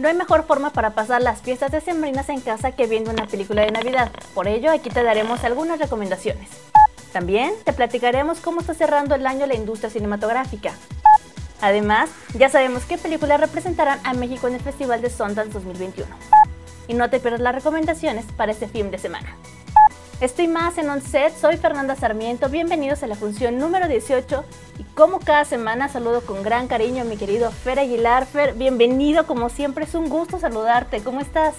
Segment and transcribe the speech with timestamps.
[0.00, 3.60] No hay mejor forma para pasar las fiestas decembrinas en casa que viendo una película
[3.60, 4.10] de Navidad.
[4.32, 6.48] Por ello, aquí te daremos algunas recomendaciones.
[7.12, 10.72] También te platicaremos cómo está cerrando el año la industria cinematográfica.
[11.60, 16.08] Además, ya sabemos qué películas representarán a México en el Festival de Sundance 2021.
[16.88, 19.36] Y no te pierdas las recomendaciones para este fin de semana.
[20.20, 24.44] Estoy más en Onset, soy Fernanda Sarmiento, bienvenidos a la función número 18
[24.78, 28.26] y como cada semana saludo con gran cariño a mi querido Fer Aguilar.
[28.26, 31.54] Fer, bienvenido como siempre, es un gusto saludarte, ¿cómo estás?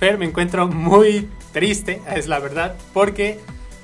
[0.00, 3.38] Fer, me encuentro muy triste, es la verdad, porque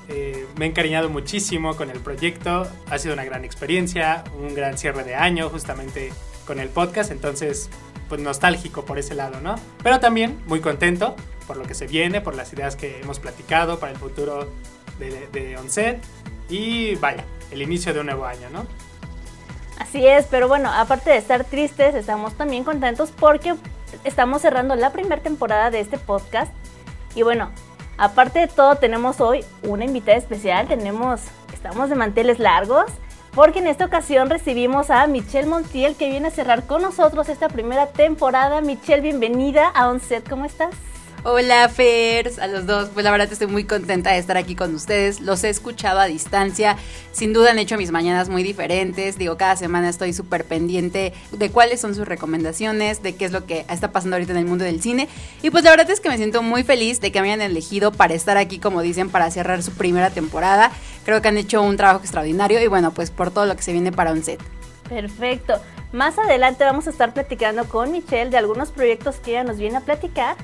[0.09, 4.79] eh, me he encariñado muchísimo con el proyecto, ha sido una gran experiencia, un gran
[4.79, 6.13] cierre de año justamente
[6.45, 7.71] con el podcast, entonces
[8.13, 9.55] pues nostálgico por ese lado, ¿no?
[9.83, 11.17] Pero también muy contento
[11.47, 14.53] por lo que se viene, por las ideas que hemos platicado para el futuro
[14.99, 15.99] de, de Onset
[16.51, 18.67] y vaya, el inicio de un nuevo año, ¿no?
[19.79, 23.55] Así es, pero bueno, aparte de estar tristes, estamos también contentos porque
[24.05, 26.53] estamos cerrando la primera temporada de este podcast
[27.15, 27.51] y bueno,
[27.99, 30.67] Aparte de todo, tenemos hoy una invitada especial.
[30.67, 31.21] Tenemos,
[31.53, 32.87] estamos de manteles largos,
[33.35, 37.49] porque en esta ocasión recibimos a Michelle Montiel que viene a cerrar con nosotros esta
[37.49, 38.61] primera temporada.
[38.61, 40.29] Michelle, bienvenida a Onset.
[40.29, 40.75] ¿Cómo estás?
[41.25, 42.89] Hola Fers, a los dos.
[42.89, 45.21] Pues la verdad estoy muy contenta de estar aquí con ustedes.
[45.21, 46.77] Los he escuchado a distancia.
[47.13, 49.19] Sin duda han hecho mis mañanas muy diferentes.
[49.19, 53.47] Digo, cada semana estoy súper pendiente de cuáles son sus recomendaciones, de qué es lo
[53.47, 55.09] que está pasando ahorita en el mundo del cine.
[55.43, 57.93] Y pues la verdad es que me siento muy feliz de que me hayan elegido
[57.93, 60.73] para estar aquí, como dicen, para cerrar su primera temporada.
[61.05, 63.71] Creo que han hecho un trabajo extraordinario y bueno, pues por todo lo que se
[63.71, 64.41] viene para un set.
[64.89, 65.55] Perfecto.
[65.93, 69.77] Más adelante vamos a estar platicando con Michelle de algunos proyectos que ella nos viene
[69.77, 70.37] a platicar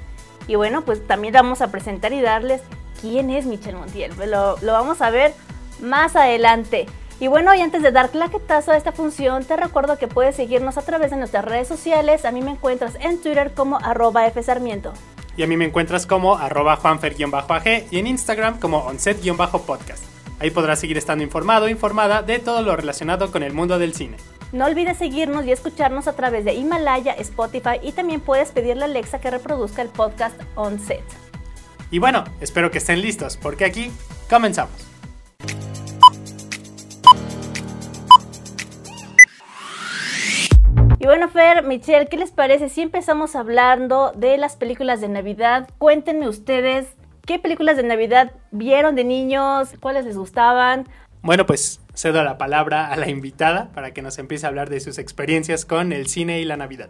[0.49, 2.63] y bueno, pues también vamos a presentar y darles
[3.01, 4.13] quién es Michelle Montiel.
[4.17, 5.35] Lo, lo vamos a ver
[5.81, 6.87] más adelante.
[7.21, 10.79] Y bueno, y antes de dar claquetazo a esta función, te recuerdo que puedes seguirnos
[10.79, 12.25] a través de nuestras redes sociales.
[12.25, 14.93] A mí me encuentras en Twitter como arroba fsarmiento.
[15.37, 20.03] Y a mí me encuentras como arroba juanfer-ag y en Instagram como onset-podcast.
[20.41, 23.95] Ahí podrás seguir estando informado o informada de todo lo relacionado con el mundo del
[23.95, 24.17] cine.
[24.51, 28.87] No olvides seguirnos y escucharnos a través de Himalaya, Spotify y también puedes pedirle a
[28.87, 31.05] Alexa que reproduzca el podcast On Set.
[31.91, 33.93] Y bueno, espero que estén listos porque aquí
[34.31, 34.73] comenzamos.
[40.99, 45.69] Y bueno, Fer, Michelle, ¿qué les parece si empezamos hablando de las películas de Navidad?
[45.77, 46.87] Cuéntenme ustedes
[47.27, 50.89] qué películas de Navidad vieron de niños, cuáles les gustaban
[51.29, 54.81] bueno, pues cedo la palabra a la invitada para que nos empiece a hablar de
[54.81, 56.89] sus experiencias con el cine y la Navidad.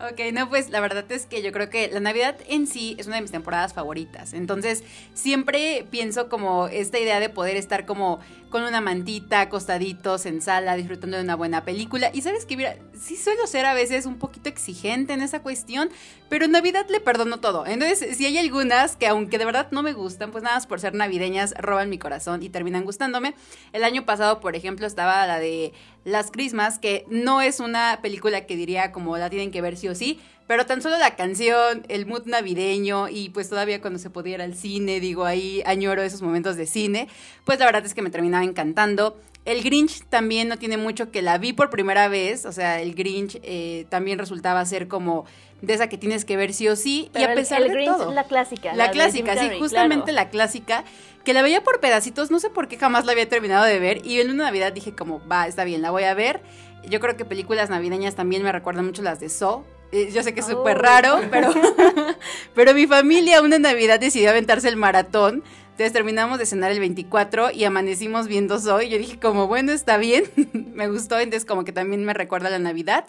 [0.00, 3.06] Ok, no, pues la verdad es que yo creo que la Navidad en sí es
[3.06, 4.32] una de mis temporadas favoritas.
[4.32, 4.82] Entonces,
[5.12, 10.74] siempre pienso como esta idea de poder estar como con una mantita, acostaditos en sala,
[10.74, 12.10] disfrutando de una buena película.
[12.14, 15.90] Y sabes que, mira, sí suelo ser a veces un poquito exigente en esa cuestión,
[16.28, 17.66] pero en Navidad le perdono todo.
[17.66, 20.80] Entonces, si hay algunas que aunque de verdad no me gustan, pues nada más por
[20.80, 23.34] ser navideñas, roban mi corazón y terminan gustándome.
[23.72, 25.72] El año pasado, por ejemplo, estaba la de
[26.04, 29.88] las Christmas, que no es una película que diría como la tienen que ver sí
[29.88, 34.10] o sí, pero tan solo la canción, el mood navideño y pues todavía cuando se
[34.10, 37.08] podía ir al cine, digo ahí añoro esos momentos de cine,
[37.44, 39.20] pues la verdad es que me terminaba encantando.
[39.46, 42.96] El Grinch también no tiene mucho que la vi por primera vez, o sea, el
[42.96, 45.24] Grinch eh, también resultaba ser como
[45.62, 47.96] de esa que tienes que ver sí o sí y a pesar el, de Grinch
[47.96, 48.08] todo.
[48.08, 48.74] Es la clásica.
[48.74, 50.84] La, clásica, sí, justamente la clásica
[51.24, 54.04] que la veía por pedacitos, no sé por qué jamás la había terminado de ver
[54.04, 56.42] y en una Navidad dije como, va, está bien, la voy a ver.
[56.88, 59.64] Yo creo que películas navideñas también me recuerdan mucho las de Saw.
[59.92, 61.52] Eh, yo sé que es súper raro, pero,
[62.54, 65.44] pero mi familia una Navidad decidió aventarse el maratón.
[65.76, 68.56] Entonces terminamos de cenar el 24 y amanecimos viendo.
[68.80, 70.24] Y yo dije como, bueno, está bien,
[70.72, 71.18] me gustó.
[71.18, 73.04] Entonces como que también me recuerda la Navidad.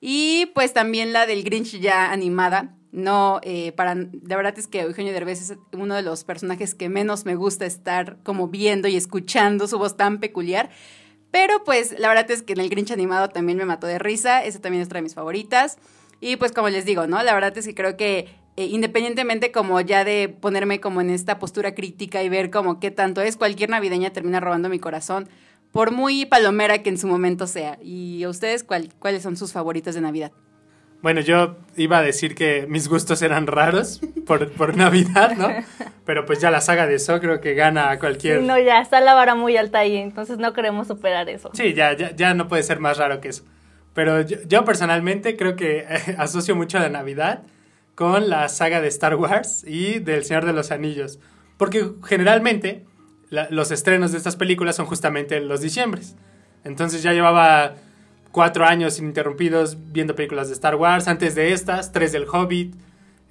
[0.00, 2.74] Y pues también la del Grinch ya animada.
[2.90, 6.88] No, eh, para, la verdad es que Eugenio Derbez es uno de los personajes que
[6.88, 10.68] menos me gusta estar como viendo y escuchando su voz tan peculiar.
[11.30, 14.42] Pero pues la verdad es que en el Grinch animado también me mató de risa.
[14.42, 15.78] Esa también es otra de mis favoritas.
[16.20, 17.22] Y pues como les digo, ¿no?
[17.22, 21.38] La verdad es que creo que eh, independientemente como ya de ponerme como en esta
[21.38, 25.28] postura crítica y ver como qué tanto es, cualquier navideña termina robando mi corazón
[25.72, 27.78] por muy palomera que en su momento sea.
[27.82, 30.32] ¿Y a ustedes cuáles son sus favoritos de Navidad?
[31.02, 35.48] Bueno, yo iba a decir que mis gustos eran raros por, por Navidad, ¿no?
[36.04, 38.42] Pero pues ya la saga de eso creo que gana a cualquier...
[38.42, 41.50] no, ya está la vara muy alta ahí, entonces no queremos superar eso.
[41.54, 43.44] Sí, ya, ya, ya no puede ser más raro que eso.
[43.94, 45.86] Pero yo, yo personalmente creo que
[46.18, 47.44] asocio mucho la Navidad
[48.00, 51.18] con la saga de Star Wars y del Señor de los Anillos.
[51.58, 52.86] Porque generalmente
[53.50, 56.16] los estrenos de estas películas son justamente los diciembres.
[56.64, 57.74] Entonces ya llevaba
[58.32, 62.74] cuatro años ininterrumpidos viendo películas de Star Wars, antes de estas, tres del Hobbit.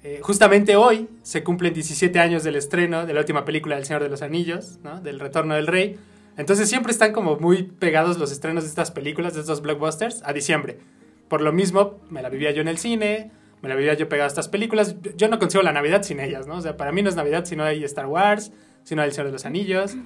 [0.04, 4.04] Eh, justamente hoy se cumplen 17 años del estreno de la última película del Señor
[4.04, 5.98] de los Anillos, del Retorno del Rey.
[6.36, 10.32] Entonces siempre están como muy pegados los estrenos de estas películas, de estos blockbusters, a
[10.32, 10.78] diciembre.
[11.26, 13.32] Por lo mismo, me la vivía yo en el cine,
[13.62, 14.96] me la vivía yo pegado a estas películas.
[15.16, 16.56] Yo no consigo la Navidad sin ellas, ¿no?
[16.56, 18.52] O sea, para mí no es Navidad si no hay Star Wars,
[18.84, 19.96] si no hay El Señor de los Anillos.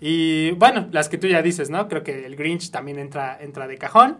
[0.00, 1.88] Y bueno, las que tú ya dices, ¿no?
[1.88, 4.18] Creo que el Grinch también entra, entra de cajón.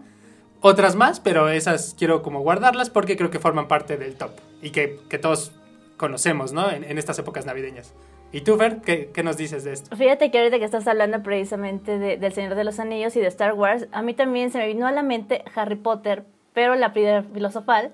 [0.60, 4.30] Otras más, pero esas quiero como guardarlas porque creo que forman parte del top
[4.62, 5.52] y que, que todos
[5.96, 6.70] conocemos, ¿no?
[6.70, 7.94] En, en, estas épocas navideñas.
[8.30, 9.94] ¿Y tú, Fer, qué, qué, nos dices de esto?
[9.96, 13.26] Fíjate que ahorita que estás hablando precisamente de, del Señor de los Anillos y de
[13.26, 16.92] Star Wars, a mí también se me vino a la mente Harry Potter, pero la
[16.92, 17.92] piedra filosofal,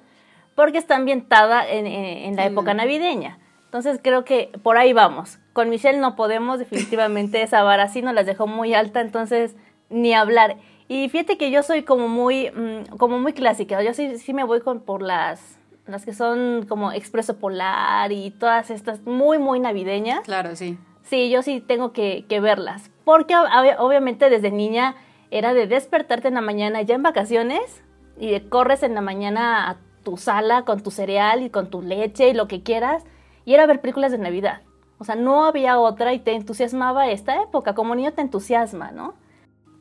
[0.59, 3.39] porque está ambientada en, en, en la época navideña.
[3.67, 5.39] Entonces creo que por ahí vamos.
[5.53, 9.55] Con Michelle no podemos, definitivamente esa vara sí nos las dejó muy alta, entonces
[9.89, 10.57] ni hablar.
[10.89, 13.81] Y fíjate que yo soy como muy, mmm, como muy clásica.
[13.85, 18.33] Yo sí, sí me voy con, por las, las que son como Expreso Polar y
[18.33, 20.23] todas estas muy, muy navideñas.
[20.23, 20.77] Claro, sí.
[21.05, 22.91] Sí, yo sí tengo que, que verlas.
[23.05, 24.97] Porque obviamente desde niña
[25.31, 27.85] era de despertarte en la mañana ya en vacaciones
[28.19, 29.77] y de corres en la mañana a
[30.09, 33.03] tu sala con tu cereal y con tu leche y lo que quieras
[33.45, 34.63] y era ver películas de Navidad.
[34.97, 39.15] O sea, no había otra y te entusiasmaba esta época, como niño te entusiasma, ¿no?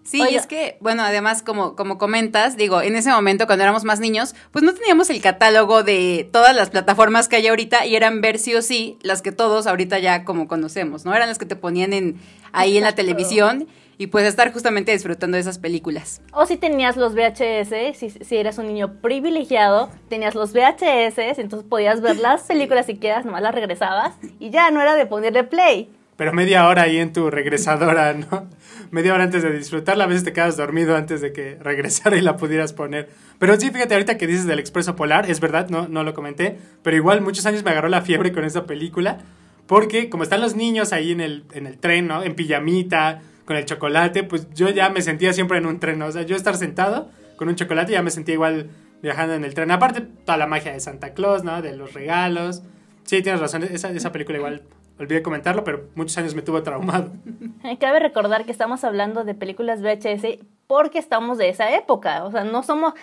[0.03, 4.01] Sí, es que, bueno, además, como, como comentas, digo, en ese momento, cuando éramos más
[4.01, 8.19] niños, pues no teníamos el catálogo de todas las plataformas que hay ahorita y eran
[8.19, 11.15] ver sí o sí las que todos ahorita ya como conocemos, ¿no?
[11.15, 12.21] Eran las que te ponían en,
[12.51, 12.77] ahí Exacto.
[12.77, 16.21] en la televisión y pues estar justamente disfrutando de esas películas.
[16.31, 21.67] O si tenías los VHS, si, si eras un niño privilegiado, tenías los VHS, entonces
[21.67, 25.44] podías ver las películas si quieras, nomás las regresabas y ya no era de ponerle
[25.44, 25.89] play.
[26.17, 28.47] Pero media hora ahí en tu regresadora, ¿no?
[28.89, 32.21] Media hora antes de disfrutarla, a veces te quedas dormido antes de que regresara y
[32.21, 33.09] la pudieras poner.
[33.38, 36.57] Pero sí, fíjate, ahorita que dices del Expreso Polar, es verdad, no, no lo comenté,
[36.81, 39.19] pero igual muchos años me agarró la fiebre con esa película,
[39.67, 42.23] porque como están los niños ahí en el, en el tren, ¿no?
[42.23, 46.11] En pijamita, con el chocolate, pues yo ya me sentía siempre en un tren, o
[46.11, 48.69] sea, yo estar sentado con un chocolate ya me sentía igual
[49.01, 49.71] viajando en el tren.
[49.71, 51.61] Aparte, toda la magia de Santa Claus, ¿no?
[51.61, 52.61] De los regalos.
[53.03, 54.63] Sí, tienes razón, esa, esa película igual
[54.99, 57.11] olvidé comentarlo, pero muchos años me tuvo traumado.
[57.79, 62.43] Cabe recordar que estamos hablando de películas VHS porque estamos de esa época, o sea,
[62.43, 62.93] no somos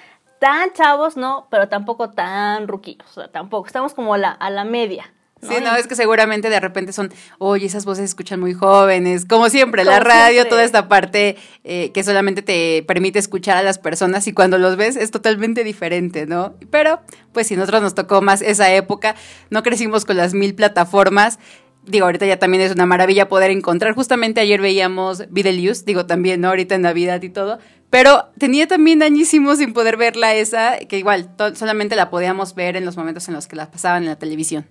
[0.40, 4.50] tan chavos, no, pero tampoco tan ruquillos, o sea, tampoco, estamos como a la, a
[4.50, 5.14] la media.
[5.44, 5.50] ¿No?
[5.50, 9.24] Sí, no, es que seguramente de repente son, oye, esas voces se escuchan muy jóvenes,
[9.26, 10.50] como siempre, como la radio, siempre.
[10.50, 14.76] toda esta parte eh, que solamente te permite escuchar a las personas y cuando los
[14.76, 16.54] ves es totalmente diferente, ¿no?
[16.70, 17.00] Pero,
[17.32, 19.14] pues si nosotros nos tocó más esa época,
[19.50, 21.38] no crecimos con las mil plataformas,
[21.86, 23.94] digo, ahorita ya también es una maravilla poder encontrar.
[23.94, 26.48] Justamente ayer veíamos Videlius, digo también, ¿no?
[26.48, 27.58] Ahorita en Navidad y todo.
[27.90, 32.84] Pero tenía también añísimos sin poder verla esa, que igual solamente la podíamos ver en
[32.84, 34.66] los momentos en los que la pasaban en la televisión.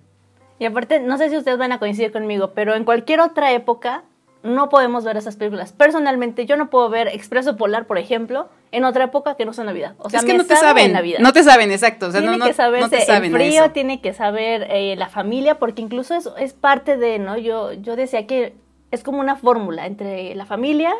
[0.64, 4.04] Y aparte, no sé si ustedes van a coincidir conmigo, pero en cualquier otra época
[4.42, 5.74] no podemos ver esas películas.
[5.74, 9.64] Personalmente, yo no puedo ver Expreso Polar, por ejemplo, en otra época que no sea
[9.64, 9.94] Navidad.
[9.98, 11.18] O sea, es que no te saben, Navidad.
[11.20, 12.06] no te saben, exacto.
[12.06, 14.96] O sea, tiene no, que saber no te saben el frío, tiene que saber eh,
[14.96, 17.36] la familia, porque incluso eso es parte de, ¿no?
[17.36, 18.54] Yo, yo decía que
[18.90, 20.94] es como una fórmula entre la familia,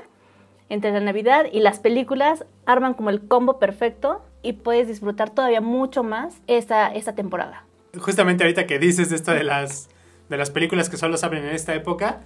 [0.68, 5.62] entre la Navidad y las películas, arman como el combo perfecto y puedes disfrutar todavía
[5.62, 7.64] mucho más esta, esta temporada.
[7.98, 9.88] Justamente ahorita que dices esto de las,
[10.28, 12.20] de las películas que solo saben en esta época,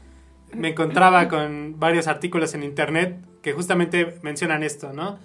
[0.55, 5.19] me encontraba con varios artículos en internet que justamente mencionan esto, ¿no?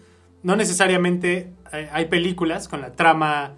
[0.43, 1.51] No necesariamente
[1.91, 3.53] hay películas con la trama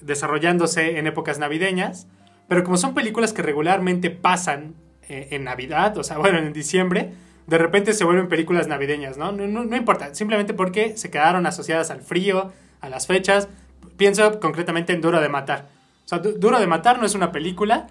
[0.00, 2.06] desarrollándose en épocas navideñas,
[2.48, 4.74] pero como son películas que regularmente pasan
[5.08, 7.12] en Navidad, o sea, bueno, en diciembre,
[7.46, 9.32] de repente se vuelven películas navideñas, ¿no?
[9.32, 13.48] No, no, no importa, simplemente porque se quedaron asociadas al frío, a las fechas.
[13.96, 15.68] Pienso concretamente en Duro de Matar.
[16.18, 17.88] Duro de Matar no es una película,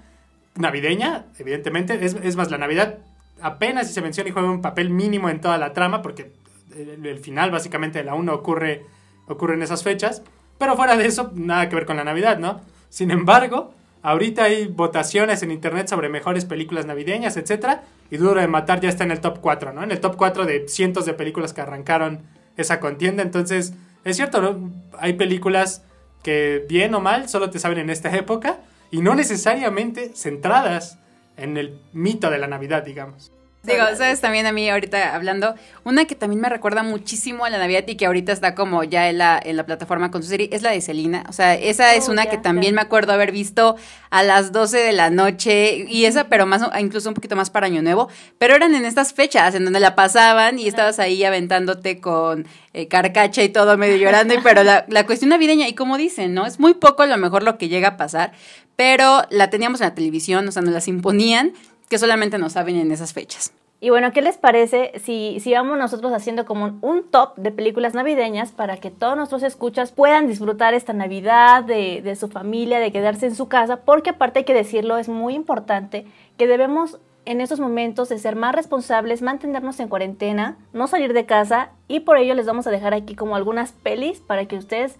[0.55, 2.05] navideña, evidentemente.
[2.05, 2.99] Es, es, más, la Navidad
[3.41, 6.31] apenas si se menciona y juega un papel mínimo en toda la trama, porque
[6.75, 8.85] el, el final básicamente de la 1 ocurre,
[9.27, 10.21] ocurre en esas fechas.
[10.57, 12.61] Pero fuera de eso, nada que ver con la Navidad, ¿no?
[12.89, 13.73] Sin embargo,
[14.03, 17.79] ahorita hay votaciones en internet sobre mejores películas navideñas, etc.
[18.11, 19.83] Y Duro de Matar ya está en el top 4, ¿no?
[19.83, 22.21] En el top 4 de cientos de películas que arrancaron
[22.57, 23.23] esa contienda.
[23.23, 23.73] Entonces,
[24.03, 24.71] es cierto, ¿no?
[24.99, 25.83] Hay películas
[26.23, 28.59] que, bien o mal, solo te saben en esta época
[28.91, 30.97] y no necesariamente centradas
[31.37, 33.31] en el mito de la Navidad, digamos.
[33.63, 35.53] Digo, sabes también a mí ahorita hablando,
[35.83, 39.07] una que también me recuerda muchísimo a la Navidad y que ahorita está como ya
[39.07, 41.25] en la, en la plataforma con su serie, es la de Selina.
[41.29, 43.75] O sea, esa es oh, una que también me acuerdo haber visto
[44.09, 47.67] a las 12 de la noche y esa, pero más, incluso un poquito más para
[47.67, 52.01] Año Nuevo, pero eran en estas fechas en donde la pasaban y estabas ahí aventándote
[52.01, 55.97] con eh, carcacha y todo medio llorando, y, pero la, la cuestión navideña, y como
[55.97, 56.47] dicen, ¿no?
[56.47, 58.31] Es muy poco a lo mejor lo que llega a pasar,
[58.75, 61.53] pero la teníamos en la televisión, o sea, nos las imponían
[61.91, 63.53] que solamente nos saben en esas fechas.
[63.81, 67.93] Y bueno, ¿qué les parece si, si vamos nosotros haciendo como un, top de películas
[67.93, 72.93] navideñas para que todos nuestros escuchas puedan disfrutar esta Navidad de, de su familia, de
[72.93, 73.81] quedarse en su casa?
[73.81, 76.05] Porque aparte hay que decirlo, es muy importante
[76.37, 81.25] que debemos en estos momentos de ser más responsables, mantenernos en cuarentena, no salir de
[81.25, 84.95] casa y por ello les vamos a dejar aquí como algunas pelis para que ustedes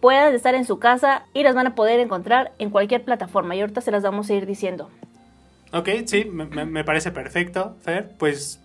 [0.00, 3.60] puedan estar en su casa y las van a poder encontrar en cualquier plataforma y
[3.60, 4.88] ahorita se las vamos a ir diciendo.
[5.72, 8.16] Ok, sí, me, parece perfecto, Fer.
[8.18, 8.60] Pues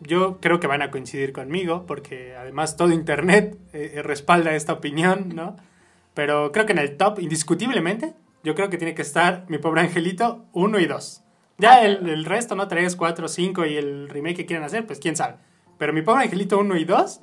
[0.00, 4.74] yo creo que van a coincidir conmigo, porque además todo Internet eh, eh, respalda esta
[4.74, 5.56] opinión, ¿no?
[6.14, 9.80] Pero creo que en el top, indiscutiblemente, yo creo que tiene que estar Mi Pobre
[9.80, 11.22] Angelito 1 y 2.
[11.58, 12.68] Ya el, el, resto, ¿no?
[12.68, 15.36] 3, 4, 5 y el remake que quieran hacer, pues quién sabe.
[15.78, 17.20] Pero Mi Pobre Angelito 1 y 2,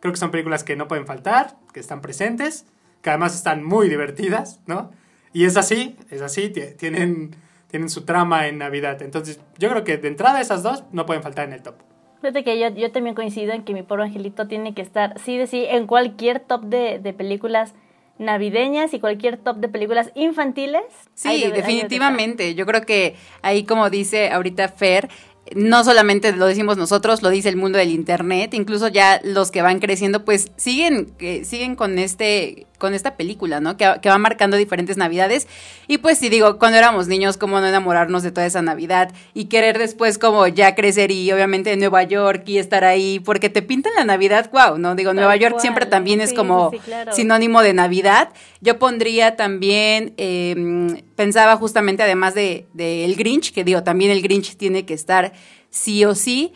[0.00, 2.64] creo que son películas que no pueden faltar, que están presentes,
[3.02, 4.92] que además están muy divertidas, ¿no?
[5.34, 7.36] Y es así, es así, tienen
[7.72, 9.02] tienen su trama en Navidad.
[9.02, 11.74] Entonces, yo creo que de entrada esas dos no pueden faltar en el top.
[12.20, 15.38] Fíjate que yo, yo también coincido en que mi pobre angelito tiene que estar, sí
[15.38, 17.74] de sí, en cualquier top de, de películas
[18.18, 20.82] navideñas y cualquier top de películas infantiles.
[21.14, 22.54] Sí, definitivamente.
[22.54, 25.08] Yo creo que ahí, como dice ahorita Fer,
[25.56, 29.62] no solamente lo decimos nosotros, lo dice el mundo del internet, incluso ya los que
[29.62, 33.76] van creciendo, pues siguen, siguen con este, con esta película, ¿no?
[33.76, 35.46] Que, que, va marcando diferentes navidades.
[35.86, 39.44] Y pues si digo, cuando éramos niños, cómo no enamorarnos de toda esa Navidad y
[39.44, 43.62] querer después como ya crecer y obviamente en Nueva York y estar ahí, porque te
[43.62, 44.96] pintan la Navidad, wow, ¿no?
[44.96, 46.72] Digo, Nueva York siempre también es como
[47.12, 48.30] sinónimo de Navidad.
[48.60, 54.22] Yo pondría también, eh, pensaba justamente además de, de El Grinch, que digo, también el
[54.22, 55.32] Grinch tiene que estar
[55.70, 56.52] sí o sí.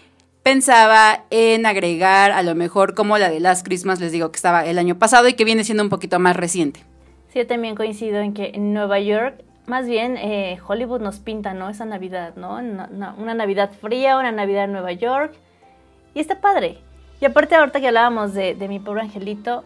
[0.46, 4.64] Pensaba en agregar a lo mejor como la de Last Christmas, les digo que estaba
[4.64, 6.84] el año pasado y que viene siendo un poquito más reciente.
[7.32, 11.52] Sí, yo también coincido en que en Nueva York, más bien eh, Hollywood nos pinta,
[11.52, 11.68] ¿no?
[11.68, 12.58] Esa Navidad, ¿no?
[12.58, 15.34] Una, Navidad fría, una Navidad en Nueva York.
[16.14, 16.78] Y está padre.
[17.20, 19.64] Y aparte ahorita que hablábamos de, de mi pobre angelito,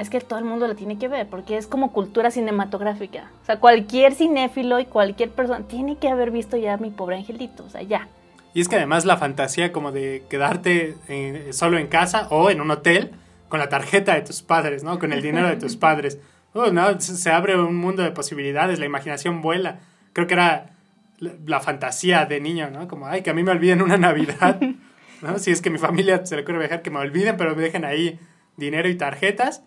[0.00, 3.30] es que todo el mundo la tiene que ver, porque es como cultura cinematográfica.
[3.44, 7.62] O sea, cualquier cinéfilo y cualquier persona tiene que haber visto ya mi pobre angelito,
[7.62, 8.08] o sea, ya.
[8.52, 12.60] Y es que además la fantasía como de quedarte eh, solo en casa o en
[12.60, 13.12] un hotel
[13.48, 14.98] con la tarjeta de tus padres, ¿no?
[14.98, 16.18] Con el dinero de tus padres.
[16.52, 19.80] Uh, no, se abre un mundo de posibilidades, la imaginación vuela.
[20.12, 20.70] Creo que era
[21.18, 22.88] la, fantasía de niño, ¿no?
[22.88, 24.60] Como, ay, que a mí me olviden una Navidad,
[25.22, 25.38] ¿no?
[25.38, 27.84] Si es que mi familia se le ocurre dejar que me olviden, pero me dejen
[27.84, 28.18] ahí
[28.56, 29.62] dinero y tarjetas.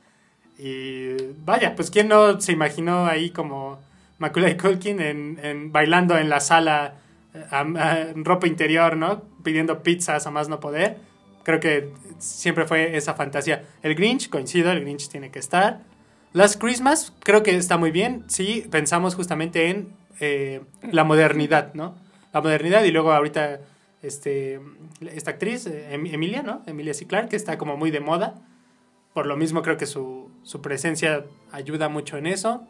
[0.57, 3.79] Y vaya, pues quién no se imaginó ahí como
[4.19, 6.95] Macaulay Culkin en, en bailando en la sala
[8.15, 9.23] ropa interior, ¿no?
[9.43, 10.97] Pidiendo pizzas a más no poder.
[11.43, 13.65] Creo que siempre fue esa fantasía.
[13.81, 15.81] El Grinch, coincido, el Grinch tiene que estar.
[16.31, 18.23] Last Christmas, creo que está muy bien.
[18.27, 20.61] Sí, pensamos justamente en eh,
[20.91, 21.95] la modernidad, ¿no?
[22.33, 23.59] La modernidad y luego ahorita
[24.01, 24.59] este,
[25.01, 26.61] esta actriz, eh, Emilia, ¿no?
[26.65, 28.35] Emilia Ciclar, que está como muy de moda.
[29.13, 32.67] Por lo mismo creo que su, su presencia ayuda mucho en eso.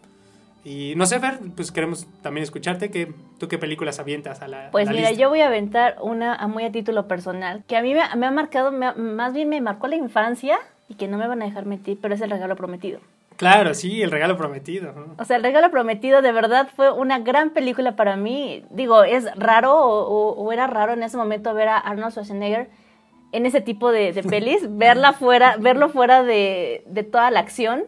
[0.65, 2.89] Y no sé, Fer, pues queremos también escucharte.
[2.89, 6.47] Que, ¿Tú qué películas avientas a la Pues mira, yo voy a aventar una a
[6.47, 9.95] muy a título personal, que a mí me, ha marcado, más bien me marcó la
[9.95, 12.99] infancia y que no me van a dejar mentir, pero es El Regalo Prometido.
[13.35, 14.93] Claro, sí, El Regalo Prometido.
[15.17, 18.63] O sea, El Regalo Prometido de verdad fue una gran película para mí.
[18.69, 22.69] Digo, es raro o, era raro en ese momento ver a Arnold Schwarzenegger
[23.33, 27.83] en ese tipo de, de pelis, verla fuera, verlo fuera de, de toda la acción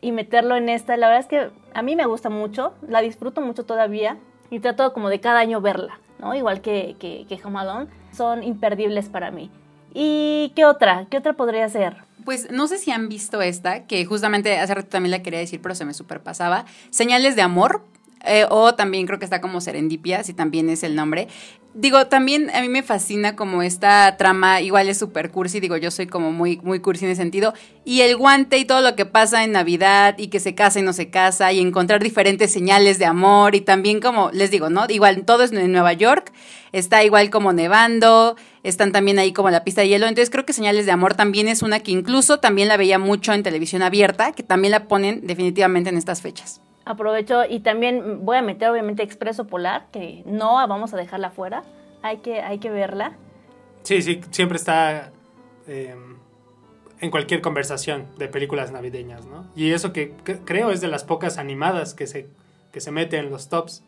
[0.00, 0.96] y meterlo en esta.
[0.96, 4.18] La verdad es que a mí me gusta mucho, la disfruto mucho todavía
[4.50, 6.34] y trato como de cada año verla, ¿no?
[6.34, 7.40] Igual que, que, que
[8.12, 9.50] son imperdibles para mí.
[9.94, 11.06] ¿Y qué otra?
[11.10, 11.96] ¿Qué otra podría ser?
[12.24, 15.62] Pues no sé si han visto esta, que justamente hace rato también la quería decir,
[15.62, 16.66] pero se me superpasaba.
[16.90, 17.82] Señales de amor,
[18.24, 21.28] eh, o también creo que está como Serendipia, si también es el nombre.
[21.74, 25.90] Digo, también a mí me fascina como esta trama, igual es super cursi, digo, yo
[25.90, 27.54] soy como muy, muy cursi en ese sentido.
[27.84, 30.82] Y el guante y todo lo que pasa en Navidad y que se casa y
[30.82, 34.86] no se casa y encontrar diferentes señales de amor y también como, les digo, ¿no?
[34.88, 36.32] Igual todo es en Nueva York,
[36.72, 38.34] está igual como nevando,
[38.64, 40.06] están también ahí como la pista de hielo.
[40.06, 43.32] Entonces creo que Señales de Amor también es una que incluso también la veía mucho
[43.34, 48.38] en televisión abierta, que también la ponen definitivamente en estas fechas aprovecho y también voy
[48.38, 51.62] a meter obviamente Expreso Polar, que no vamos a dejarla fuera.
[52.02, 53.12] hay que, hay que verla.
[53.82, 55.12] Sí, sí, siempre está
[55.66, 56.16] em,
[57.00, 59.46] en cualquier conversación de películas navideñas, ¿no?
[59.54, 60.12] Y eso que,
[60.44, 62.28] creo es de las pocas animadas que se,
[62.72, 63.84] que se mete en los tops.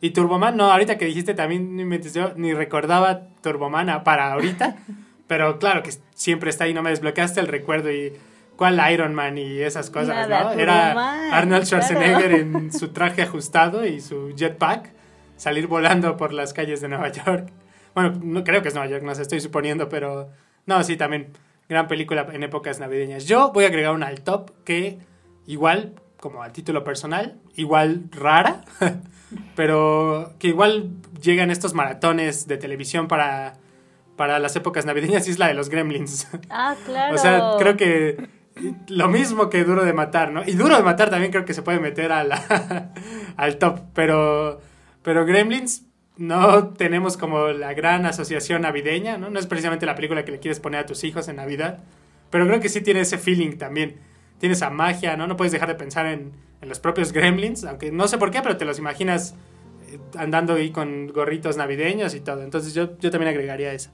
[0.00, 4.76] Y Turboman, no, ahorita que dijiste también ni, yo ni recordaba Turboman para ahorita,
[5.26, 8.12] pero claro que siempre está ahí, no me desbloqueaste el recuerdo y
[8.56, 10.52] cuál Iron Man y esas cosas, ¿no?
[10.52, 14.92] Era Arnold Schwarzenegger en su traje ajustado y su jetpack
[15.36, 17.48] salir volando por las calles de Nueva York.
[17.94, 20.30] Bueno, no creo que es Nueva York, no sé, estoy suponiendo, pero
[20.66, 21.32] no, sí, también
[21.68, 23.26] gran película en épocas navideñas.
[23.26, 24.98] Yo voy a agregar una al top que
[25.46, 28.62] igual, como a título personal, igual rara,
[29.56, 30.90] pero que igual
[31.20, 33.54] llegan estos maratones de televisión para,
[34.16, 36.28] para las épocas navideñas y es la de los gremlins.
[36.50, 37.14] Ah, claro.
[37.16, 38.28] o sea, creo que
[38.88, 40.42] lo mismo que Duro de Matar, ¿no?
[40.44, 42.20] Y Duro de Matar también creo que se puede meter a
[43.36, 44.60] al top, pero,
[45.02, 45.84] pero Gremlins
[46.16, 49.30] no tenemos como la gran asociación navideña, ¿no?
[49.30, 51.78] No es precisamente la película que le quieres poner a tus hijos en Navidad,
[52.30, 53.96] pero creo que sí tiene ese feeling también.
[54.38, 55.26] Tiene esa magia, ¿no?
[55.26, 58.42] No puedes dejar de pensar en, en los propios gremlins, aunque no sé por qué,
[58.42, 59.34] pero te los imaginas
[59.90, 62.42] eh, andando ahí con gorritos navideños y todo.
[62.42, 63.90] Entonces yo, yo también agregaría eso.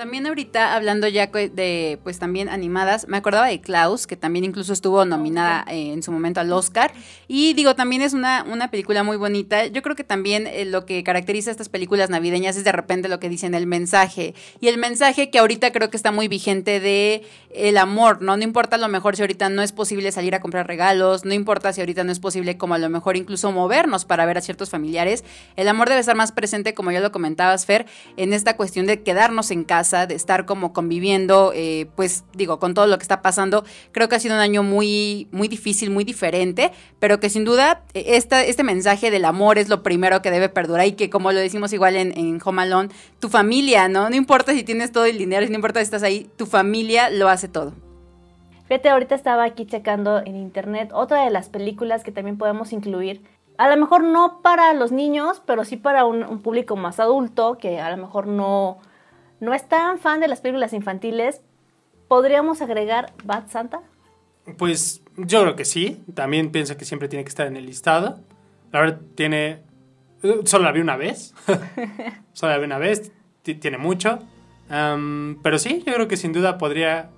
[0.00, 4.72] También ahorita hablando ya de pues también animadas, me acordaba de Klaus, que también incluso
[4.72, 6.90] estuvo nominada eh, en su momento al Oscar.
[7.28, 9.66] Y digo, también es una, una película muy bonita.
[9.66, 13.10] Yo creo que también eh, lo que caracteriza a estas películas navideñas es de repente
[13.10, 14.34] lo que dicen el mensaje.
[14.58, 17.22] Y el mensaje que ahorita creo que está muy vigente de
[17.54, 18.38] el amor, ¿no?
[18.38, 21.34] No importa a lo mejor si ahorita no es posible salir a comprar regalos, no
[21.34, 24.40] importa si ahorita no es posible como a lo mejor incluso movernos para ver a
[24.40, 25.24] ciertos familiares.
[25.56, 27.84] El amor debe estar más presente, como ya lo comentabas, Fer,
[28.16, 32.74] en esta cuestión de quedarnos en casa de estar como conviviendo, eh, pues digo, con
[32.74, 33.64] todo lo que está pasando.
[33.92, 37.82] Creo que ha sido un año muy, muy difícil, muy diferente, pero que sin duda
[37.94, 41.32] eh, esta, este mensaje del amor es lo primero que debe perdurar y que como
[41.32, 44.08] lo decimos igual en, en Home Alone, tu familia, ¿no?
[44.08, 47.28] No importa si tienes todo el dinero, no importa si estás ahí, tu familia lo
[47.28, 47.72] hace todo.
[48.66, 53.20] Fíjate, ahorita estaba aquí checando en internet otra de las películas que también podemos incluir.
[53.58, 57.80] A lo mejor no para los niños, pero sí para un público más adulto que
[57.80, 58.78] a lo mejor no,
[59.40, 61.40] no es tan fan de las películas infantiles,
[62.08, 63.80] ¿podríamos agregar Bad Santa?
[64.56, 66.02] Pues yo creo que sí.
[66.14, 68.20] También pienso que siempre tiene que estar en el listado.
[68.72, 69.62] La verdad, tiene.
[70.22, 71.34] Eh, solo la vi una vez.
[72.32, 73.12] solo la vi una vez.
[73.42, 74.18] tiene mucho.
[74.68, 77.10] pero sí, yo creo que sin duda podría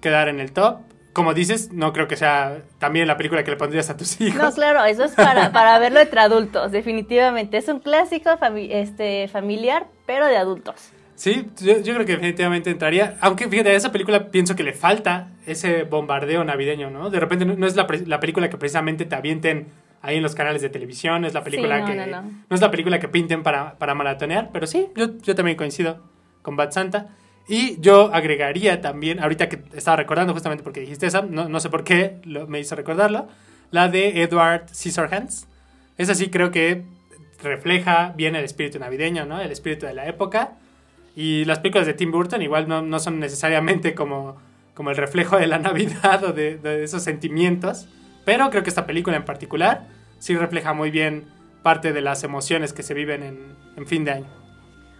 [0.00, 0.78] quedar en el top.
[1.12, 4.42] Como dices, no creo que sea también la película que le pondrías a tus hijos.
[4.42, 7.56] No, claro, eso es para, para verlo entre adultos, definitivamente.
[7.56, 10.90] Es un clásico este, familiar, pero de adultos.
[11.16, 13.16] Sí, yo, creo que definitivamente entraría.
[13.20, 17.10] Aunque fíjate, a esa película pienso que le falta ese bombardeo navideño, ¿no?
[17.10, 17.86] De repente no, es la,
[18.20, 19.68] película que precisamente te avienten
[20.02, 21.94] ahí en los canales de televisión, es la película que.
[21.94, 26.02] No, es la película que pinten para, para maratonear, pero sí, yo, yo también coincido
[26.42, 27.08] con Bad Santa.
[27.46, 31.68] Y yo agregaría también, ahorita que estaba recordando justamente porque dijiste esa, no, no sé
[31.68, 32.16] por qué
[32.48, 33.28] me hizo recordarlo,
[33.70, 35.46] la de Edward Scissorhands.
[35.98, 36.84] Esa sí creo que
[37.42, 39.40] refleja bien el espíritu navideño, ¿no?
[39.40, 40.54] El espíritu de la época
[41.16, 44.36] y las películas de Tim Burton igual no, no son necesariamente como,
[44.74, 47.88] como el reflejo de la Navidad o de, esos sentimientos,
[48.24, 51.24] pero creo que esta película en particular sí refleja muy bien
[51.62, 53.38] parte de las emociones que se viven en,
[53.76, 54.43] en fin de año.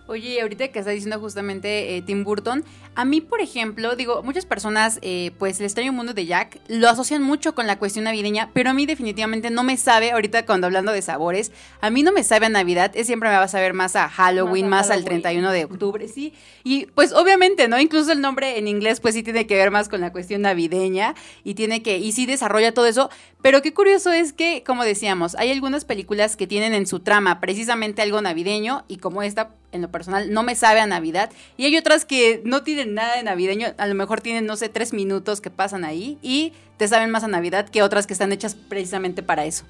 [0.06, 2.62] Oye, ahorita que está diciendo justamente eh, Tim Burton,
[2.94, 6.90] a mí, por ejemplo, digo, muchas personas, eh, pues el extraño mundo de Jack lo
[6.90, 10.66] asocian mucho con la cuestión navideña, pero a mí definitivamente no me sabe, ahorita cuando
[10.66, 13.48] hablando de sabores, a mí no me sabe a Navidad, es siempre me va a
[13.48, 16.34] saber más a Halloween, más, al 31 de octubre, sí.
[16.64, 17.80] Y pues obviamente, ¿no?
[17.80, 21.14] Incluso el nombre en inglés, pues sí tiene que ver más con la cuestión navideña
[21.44, 23.08] y tiene que, y sí desarrolla todo eso,
[23.40, 27.40] pero qué curioso es que, como decíamos, hay algunas películas que tienen en su trama
[27.40, 31.30] precisamente algo navideño y como esta en lo personal no me sabe a Navidad.
[31.56, 34.68] Y hay otras que no tienen nada de navideño, a lo mejor tienen, no sé,
[34.68, 38.32] tres minutos que pasan ahí y te saben más a Navidad que otras que están
[38.32, 39.64] hechas precisamente para eso.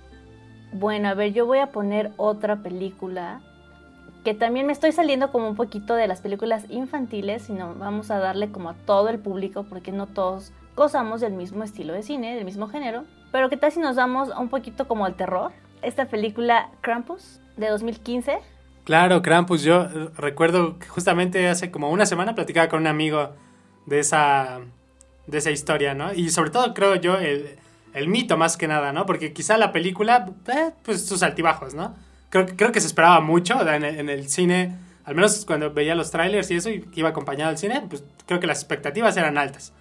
[0.72, 3.40] Bueno, a ver, yo voy a poner otra película
[4.24, 8.18] que también me estoy saliendo como un poquito de las películas infantiles, sino vamos a
[8.18, 12.34] darle como a todo el público, porque no todos gozamos del mismo estilo de cine,
[12.34, 13.04] del mismo género.
[13.32, 15.52] Pero ¿qué tal si nos damos un poquito como al terror?
[15.82, 18.38] Esta película Krampus de 2015
[18.84, 23.30] Claro, Krampus, yo recuerdo que justamente hace como una semana platicaba con un amigo
[23.86, 24.60] de esa,
[25.26, 26.12] de esa historia, ¿no?
[26.12, 27.56] Y sobre todo creo yo el,
[27.94, 29.06] el mito más que nada, ¿no?
[29.06, 31.94] Porque quizá la película, eh, pues sus altibajos, ¿no?
[32.28, 35.94] Creo, creo que se esperaba mucho en el, en el cine, al menos cuando veía
[35.94, 39.38] los trailers y eso, y iba acompañado al cine, pues creo que las expectativas eran
[39.38, 39.72] altas.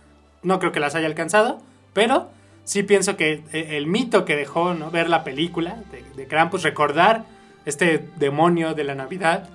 [0.44, 1.62] No creo que las haya alcanzado,
[1.92, 2.30] pero
[2.64, 4.92] sí pienso que eh, el mito que dejó, ¿no?
[4.92, 7.26] Ver la película de, de Krampus, recordar
[7.66, 9.50] este demonio de la Navidad,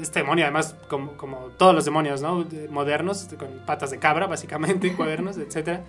[0.00, 2.46] este demonio, además, como, como todos los demonios, ¿no?
[2.70, 5.80] Modernos, con patas de cabra, básicamente, cuadernos, etc.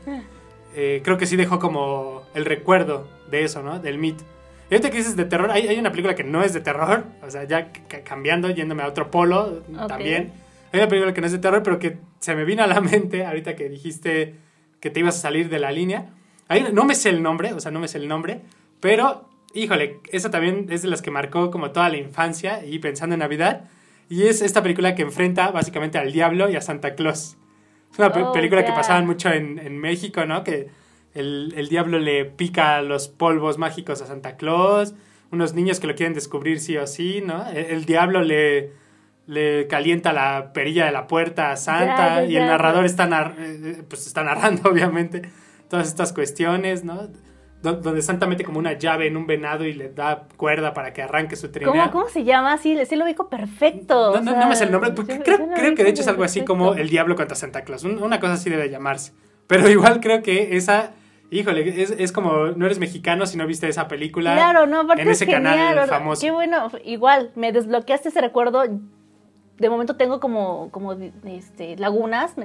[0.76, 3.80] Eh, creo que sí dejó como el recuerdo de eso, ¿no?
[3.80, 4.24] Del mito.
[4.70, 7.06] Y ahorita que dices de terror, hay, hay, una película que no es de terror,
[7.26, 7.72] o sea, ya
[8.04, 10.34] cambiando, yéndome a otro polo también.
[10.74, 12.82] Hay una película que no es de terror, pero que se me vino a la
[12.82, 14.36] mente ahorita que dijiste
[14.80, 16.10] que te ibas a salir de la línea.
[16.74, 18.42] no me sé el nombre, o sea, no me sé el nombre,
[18.80, 23.16] pero, híjole, esa también es de las que marcó como toda la infancia y pensando
[23.16, 23.70] en Navidad.
[24.10, 27.38] Y es esta película que enfrenta básicamente al diablo y a Santa Claus.
[27.92, 30.44] Es una oh, película que pasaban mucho en, en México, ¿no?
[30.44, 30.68] Que
[31.14, 34.94] el, el, diablo le pica los polvos mágicos a Santa Claus.
[35.32, 37.48] Unos niños que lo quieren descubrir sí o sí, ¿no?
[37.50, 38.74] El, diablo le,
[39.26, 44.06] le calienta la perilla de la puerta a Santa y el narrador está, eh, pues
[44.06, 45.24] está narrando, obviamente,
[45.70, 47.10] todas estas cuestiones, ¿no?
[47.74, 51.02] Donde Santa mete como una llave en un venado y le da cuerda para que
[51.02, 51.72] arranque su trineo.
[51.72, 52.58] ¿Cómo, ¿Cómo, se llama?
[52.58, 54.22] Sí, sí lo digo perfecto.
[54.22, 54.94] No, no, me sé el nombre.
[54.94, 57.84] creo, creo que de hecho es algo así como El Diablo contra Santa Claus.
[57.84, 59.14] Una cosa así debe llamarse.
[59.48, 60.92] Pero igual creo que esa...
[61.32, 65.10] Híjole, es, es como, no eres mexicano si no viste esa película claro, no, en
[65.10, 66.22] ese canal famoso.
[66.22, 68.64] Qué bueno, igual, me desbloqueaste ese recuerdo.
[69.58, 72.36] De momento tengo como, como este, lagunas.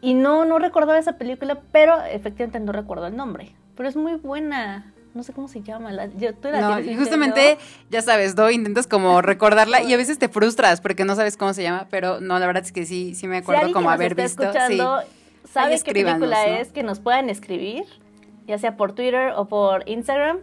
[0.00, 4.16] y no, no recordaba esa película, pero efectivamente no recuerdo el nombre pero es muy
[4.16, 4.92] buena.
[5.14, 5.92] No sé cómo se llama.
[5.92, 7.56] La, yo, tú la no, justamente,
[7.90, 11.54] ya sabes, Do, intentas como recordarla y a veces te frustras porque no sabes cómo
[11.54, 14.42] se llama, pero no, la verdad es que sí, sí me acuerdo como haber visto.
[14.42, 15.50] Escuchando, sí.
[15.52, 16.72] ¿Sabe qué película es?
[16.72, 17.84] Que nos puedan escribir,
[18.48, 20.38] ya sea por Twitter o por Instagram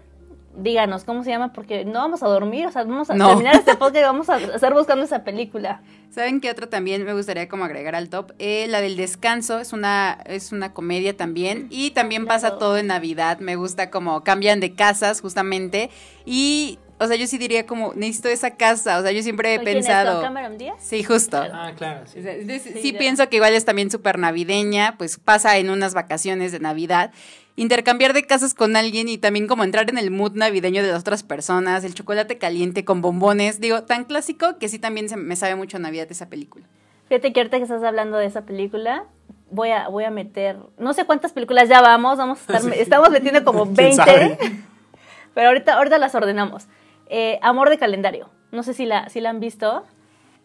[0.58, 3.76] díganos cómo se llama porque no vamos a dormir, o sea, vamos a terminar este
[3.76, 5.82] podcast y vamos a estar buscando esa película.
[6.10, 8.32] ¿Saben qué otra también me gustaría como agregar al top?
[8.40, 12.88] Eh, la del descanso, es una, es una comedia también y también pasa todo en
[12.88, 15.90] Navidad, me gusta como cambian de casas justamente
[16.26, 16.80] y...
[16.98, 19.00] O sea, yo sí diría como, necesito esa casa.
[19.00, 20.22] O sea, yo siempre he pensado.
[20.22, 20.78] Cameron Díaz?
[20.80, 21.36] Sí, justo.
[21.38, 22.08] Ah, claro.
[22.08, 22.22] Sí,
[22.60, 27.12] sí pienso que igual es también súper navideña, pues pasa en unas vacaciones de Navidad
[27.56, 31.02] intercambiar de casas con alguien y también como entrar en el mood navideño de las
[31.02, 35.36] otras personas, el chocolate caliente con bombones, digo, tan clásico que sí también se me
[35.36, 36.66] sabe mucho a Navidad esa película.
[37.08, 39.06] Fíjate que ahorita que estás hablando de esa película,
[39.52, 43.10] voy a, voy a meter, no sé cuántas películas ya vamos, vamos a estar, estamos
[43.10, 44.04] metiendo como 20,
[45.34, 46.68] pero ahorita, ahorita las ordenamos.
[47.08, 49.86] Eh, Amor de calendario, no sé si la, si la han visto.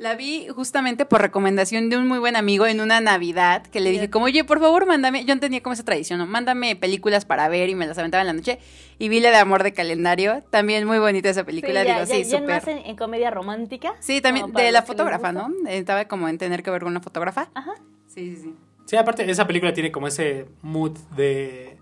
[0.00, 3.90] La vi justamente por recomendación de un muy buen amigo en una Navidad que le
[3.90, 6.26] dije como, oye, por favor, mándame, yo no tenía como esa tradición, ¿no?
[6.26, 8.58] Mándame películas para ver y me las aventaba en la noche.
[8.98, 12.66] Y vi la de Amor de Calendario, también muy bonita esa película, digo, sí, súper.
[12.66, 13.92] en, en, comedia romántica?
[14.00, 15.50] Sí, también de la fotógrafa, ¿no?
[15.68, 17.50] Estaba como en tener que ver con una fotógrafa.
[17.52, 17.74] Ajá.
[18.06, 18.54] Sí, sí, sí.
[18.86, 21.76] Sí, aparte, esa película tiene como ese mood de,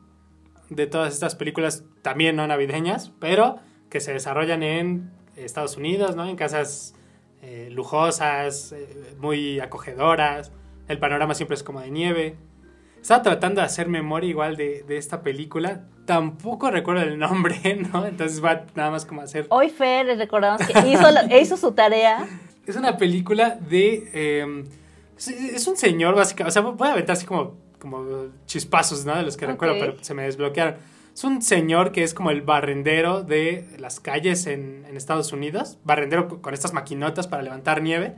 [0.70, 6.28] de todas estas películas, también no navideñas, pero que se desarrollan en Estados Unidos, ¿no?
[6.28, 6.96] En casas
[7.42, 10.52] eh, lujosas, eh, muy acogedoras.
[10.88, 12.36] El panorama siempre es como de nieve.
[13.00, 15.84] Estaba tratando de hacer memoria igual de, esta película.
[16.04, 17.60] Tampoco recuerdo el nombre,
[17.92, 18.06] ¿no?
[18.06, 19.46] Entonces va nada más como a hacer...
[19.50, 21.08] Hoy Fer, les recordamos que hizo,
[21.40, 22.26] hizo su tarea.
[22.66, 24.40] Es una película de...
[24.40, 24.64] Em,
[25.16, 26.48] es, un señor, básicamente.
[26.48, 29.16] O sea, voy a aventar así como, como chispazos, ¿no?
[29.16, 30.76] De los que recuerdo, pero se me desbloquearon.
[31.18, 35.76] Es un señor que es como el barrendero de las calles en, Estados Unidos.
[35.82, 38.14] Barrendero con estas maquinotas para levantar nieve.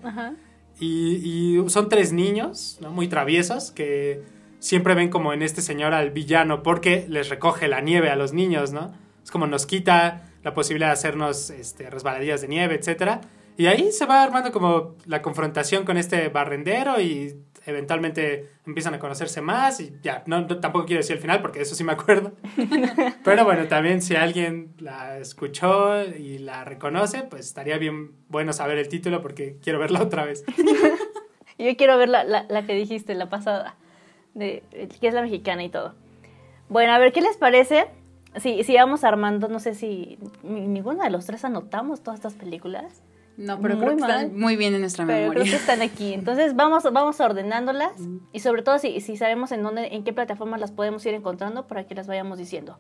[0.79, 4.23] Y, son tres niños, Muy traviesos, que
[4.59, 8.35] siempre ven como en este señor al villano porque les recoge la nieve a los
[8.35, 8.93] niños, ¿no?
[9.25, 13.23] Es como nos quita la posibilidad de hacernos este, resbaladillas de nieve, etcétera.
[13.57, 17.35] Y ahí se va armando como la confrontación con este barrendero y
[17.71, 21.75] eventualmente empiezan a conocerse más y ya, no, tampoco quiero decir el final porque eso
[21.75, 22.33] sí me acuerdo.
[23.25, 28.79] Pero bueno, también si alguien la escuchó y la reconoce, pues estaría bien bueno saber
[28.79, 30.45] el título porque quiero verla otra vez.
[31.59, 33.77] Yo quiero ver la, la, que dijiste, la pasada,
[34.35, 34.63] de,
[35.01, 35.95] que es la mexicana y todo.
[36.71, 37.87] Bueno, a ver, ¿qué les parece?
[38.37, 43.03] Si, si vamos armando, no sé si ninguno de los tres anotamos todas estas películas.
[43.40, 45.42] No, pero muy creo que están muy bien en nuestra pero memoria.
[45.42, 46.12] creo que están aquí.
[46.14, 47.92] Entonces vamos, vamos ordenándolas
[48.33, 51.66] y sobre todo si, si sabemos en dónde, en qué plataformas las podemos ir encontrando
[51.66, 52.79] para que las vayamos diciendo.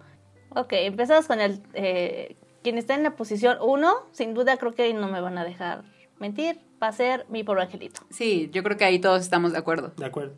[0.50, 4.92] Ok, empezamos con el eh, quien está en la posición 1, sin duda creo que
[4.92, 5.82] no me van a dejar
[6.18, 8.02] mentir, va a ser mi pobre angelito.
[8.10, 9.92] Sí, yo creo que ahí todos estamos de acuerdo.
[9.96, 10.34] De acuerdo.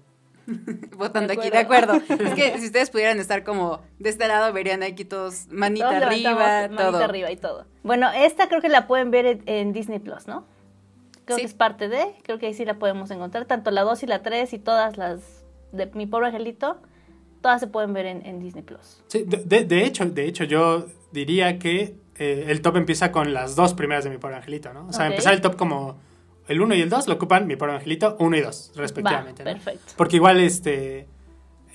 [0.96, 1.94] votando aquí, de acuerdo.
[1.94, 6.68] es que si ustedes pudieran estar como de este lado, verían aquí todos manita arriba,
[6.68, 6.92] todo.
[6.92, 7.66] Manita arriba y todo.
[7.82, 10.44] Bueno, esta creo que la pueden ver en, Disney Plus, ¿no?
[11.24, 14.02] Creo que es parte de, creo que ahí sí la podemos encontrar, tanto la 2
[14.02, 16.78] y la 3 y todas las de Mi Pobre Angelito,
[17.40, 19.02] todas se pueden ver en, Disney Plus.
[19.06, 23.74] Sí, de, hecho, de hecho yo diría que eh, el top empieza con las dos
[23.74, 24.86] primeras de Mi Pobre Angelito, ¿no?
[24.88, 25.96] O sea, empezar el top como
[26.52, 29.42] el 1 y el 2 lo ocupan mi pobre angelito 1 y 2, respectivamente.
[29.44, 29.92] Va, perfecto.
[29.96, 31.08] Porque igual, este,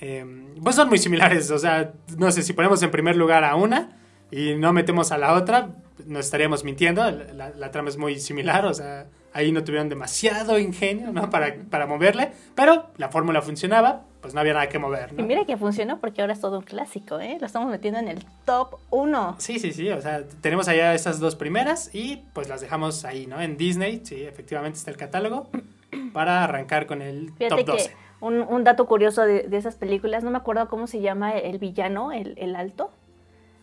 [0.00, 0.24] eh,
[0.62, 3.98] pues son muy similares, o sea, no sé, si ponemos en primer lugar a una
[4.30, 5.70] y no metemos a la otra,
[6.06, 10.58] nos estaríamos mintiendo, la, la trama es muy similar, o sea, ahí no tuvieron demasiado
[10.58, 11.30] ingenio, ¿no?
[11.30, 15.22] Para, para moverle, pero la fórmula funcionaba, pues no había nada que mover, ¿no?
[15.22, 17.36] Y mira que funcionó porque ahora es todo un clásico, ¿eh?
[17.40, 19.36] Lo estamos metiendo en el top 1.
[19.38, 23.26] Sí, sí, sí, o sea, tenemos allá esas dos primeras y pues las dejamos ahí,
[23.26, 23.40] ¿no?
[23.40, 25.48] En Disney, sí, efectivamente está el catálogo
[26.12, 27.90] para arrancar con el top 12.
[27.90, 31.38] Que un, un, dato curioso de, de, esas películas, no me acuerdo cómo se llama
[31.38, 32.90] el villano, el, el alto,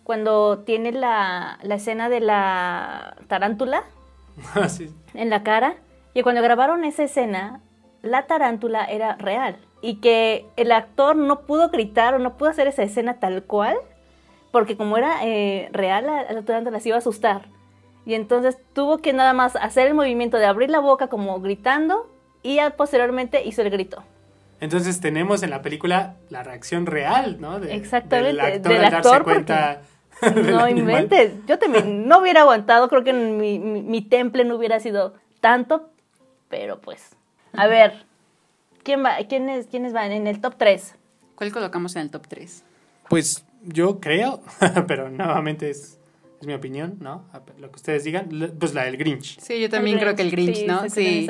[0.05, 3.83] cuando tiene la, la escena de la tarántula
[4.69, 4.89] sí.
[5.13, 5.75] en la cara,
[6.13, 7.59] y cuando grabaron esa escena,
[8.01, 12.65] la tarántula era real y que el actor no pudo gritar o no pudo hacer
[12.65, 13.77] esa escena tal cual,
[14.51, 17.49] porque como era eh, real, la, la tarántula se iba a asustar.
[18.03, 22.09] Y entonces tuvo que nada más hacer el movimiento de abrir la boca como gritando
[22.41, 24.03] y ya posteriormente hizo el grito.
[24.59, 27.59] Entonces tenemos en la película la reacción real, ¿no?
[27.59, 29.81] De, Exactamente, del actor, del actor darse cuenta
[30.51, 31.45] no inventes.
[31.45, 35.91] Yo también no hubiera aguantado, creo que mi, mi, mi, temple no hubiera sido tanto,
[36.49, 37.15] pero pues.
[37.53, 38.04] A ver,
[38.85, 40.95] ¿quién va, quiénes, ¿quiénes van en el top 3?
[41.35, 42.63] ¿Cuál colocamos en el top 3?
[43.09, 44.41] Pues yo creo,
[44.87, 45.99] pero nuevamente es,
[46.39, 47.25] es mi opinión, ¿no?
[47.59, 49.39] Lo que ustedes digan, pues la del Grinch.
[49.39, 50.89] Sí, yo también creo que el Grinch, sí, ¿no?
[50.89, 51.27] Sí.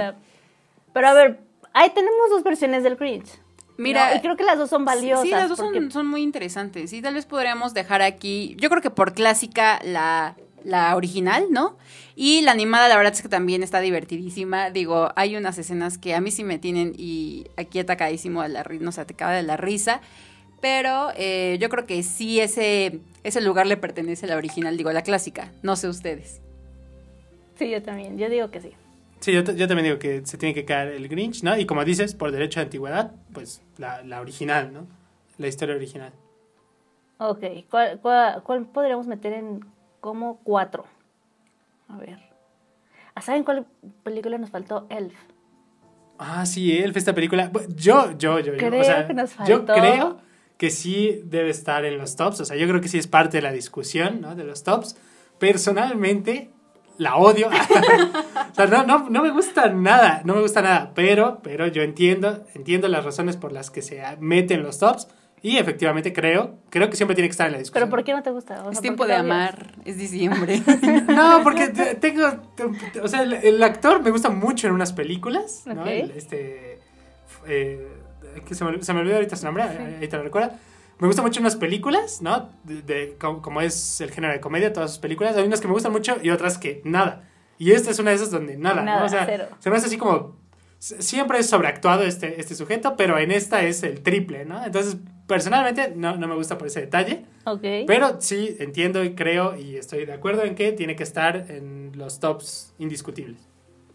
[0.93, 1.39] Pero a ver,
[1.73, 3.39] ahí tenemos dos versiones del Grinch.
[3.77, 5.23] Mira, no, y creo que las dos son valiosas.
[5.23, 5.79] Sí, las dos porque...
[5.79, 6.93] son, son, muy interesantes.
[6.93, 11.77] Y tal vez podríamos dejar aquí, yo creo que por clásica la, la original, ¿no?
[12.15, 14.71] Y la animada, la verdad es que también está divertidísima.
[14.71, 18.63] Digo, hay unas escenas que a mí sí me tienen y aquí atacadísimo de la
[18.63, 20.01] risa, no sé, atacada de la risa.
[20.61, 24.89] Pero eh, yo creo que sí ese, ese lugar le pertenece a la original, digo,
[24.89, 25.51] a la clásica.
[25.61, 26.41] No sé ustedes.
[27.57, 28.17] Sí, yo también.
[28.17, 28.71] Yo digo que sí.
[29.19, 31.57] Sí, yo, yo, también digo que se tiene que caer el Grinch, ¿no?
[31.57, 34.87] Y como dices, por derecho de antigüedad, pues la, la original, ¿no?
[35.37, 36.11] La historia original.
[37.17, 39.65] Ok, ¿cuál, cuál, cuál podríamos meter en
[40.05, 40.85] como cuatro?
[41.87, 42.19] A ver.
[43.19, 43.65] ¿Saben cuál
[44.03, 44.85] película nos faltó?
[44.91, 45.15] Elf.
[46.19, 47.51] Ah, sí, Elf, esta película.
[47.69, 48.81] Yo, yo, yo, creo yo.
[48.81, 49.51] O sea, que nos faltó.
[49.51, 50.19] yo creo
[50.57, 52.39] que sí debe estar en los tops.
[52.41, 54.35] O sea, yo creo que sí es parte de la discusión, ¿no?
[54.35, 54.95] De los tops.
[55.39, 56.51] Personalmente,
[56.99, 57.47] la odio.
[58.51, 61.81] o sea, no, no, no, me gusta nada, no me gusta nada, pero, pero yo
[61.81, 65.07] entiendo, entiendo las razones por las que se meten los tops
[65.45, 67.83] y efectivamente creo, creo que siempre tiene que estar en la discusión.
[67.83, 68.61] ¿Pero por qué no te gusta?
[68.61, 70.59] O sea, es tiempo de amar, es diciembre.
[71.07, 71.67] no, porque
[71.99, 72.25] tengo,
[73.03, 75.83] o sea, el, el, actor me gusta mucho en unas películas, ¿no?
[75.83, 76.01] Okay.
[76.01, 76.79] El, este,
[77.45, 77.87] eh,
[78.43, 80.59] que se me, se me olvidó ahorita su nombre, ahí te lo recuerda.
[80.97, 82.49] Me gusta mucho unas películas, ¿no?
[82.63, 85.37] De, de, como, como, es el género de comedia, todas sus películas.
[85.37, 87.29] Hay unas que me gustan mucho y otras que nada.
[87.59, 89.05] Y esta es una de esas donde nada, nada ¿no?
[89.05, 89.45] O sea, cero.
[89.59, 90.43] se me hace así como...
[90.79, 94.63] Siempre es sobreactuado este, este sujeto, pero en esta es el triple, ¿no?
[94.63, 97.25] Entonces, personalmente, no, no me gusta por ese detalle.
[97.45, 97.61] Ok.
[97.87, 101.91] Pero sí, entiendo y creo y estoy de acuerdo en que tiene que estar en
[101.95, 103.47] los tops indiscutibles.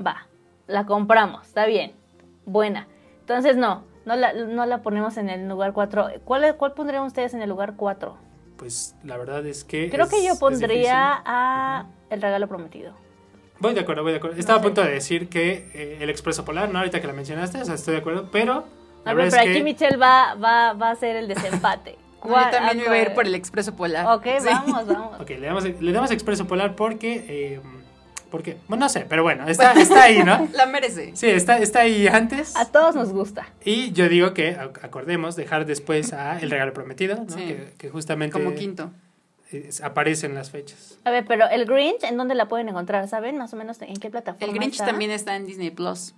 [0.05, 0.27] Va,
[0.67, 1.93] la compramos, está bien.
[2.47, 2.89] Buena.
[3.21, 6.09] Entonces, no, no la, no la ponemos en el lugar 4.
[6.25, 8.17] ¿Cuál, ¿Cuál pondrían ustedes en el lugar 4?
[8.57, 9.89] Pues la verdad es que.
[9.91, 12.93] Creo es, que yo pondría a El Regalo Prometido.
[13.59, 14.37] Voy de acuerdo, voy de acuerdo.
[14.37, 14.67] Estaba no sé.
[14.67, 16.79] a punto de decir que eh, El Expreso Polar, ¿no?
[16.79, 18.65] Ahorita que la mencionaste, o sea, estoy de acuerdo, pero.
[19.05, 19.63] A ver, pero aquí que...
[19.65, 21.97] Michelle va, va, va a hacer el desempate.
[22.25, 24.07] no, yo también me iba a ir por el Expreso Polar.
[24.07, 24.47] Ok, sí.
[24.47, 25.21] vamos, vamos.
[25.21, 27.25] Ok, le damos, le damos Expreso Polar porque.
[27.29, 27.61] Eh,
[28.31, 30.49] porque, bueno, no sé, pero bueno, está, está ahí, ¿no?
[30.55, 31.11] La merece.
[31.15, 32.55] Sí, está, está ahí antes.
[32.57, 33.49] A todos nos gusta.
[33.65, 37.29] Y yo digo que, acordemos, dejar después a El Regalo Prometido, ¿no?
[37.29, 37.41] Sí.
[37.41, 38.33] Que, que, justamente...
[38.33, 38.93] Como quinto.
[39.51, 40.99] Es, aparece en las fechas.
[41.05, 43.09] A ver, pero el Grinch, ¿en dónde la pueden encontrar?
[43.09, 44.87] ¿Saben más o menos en qué plataforma El Grinch está?
[44.87, 46.15] también está en Disney Plus.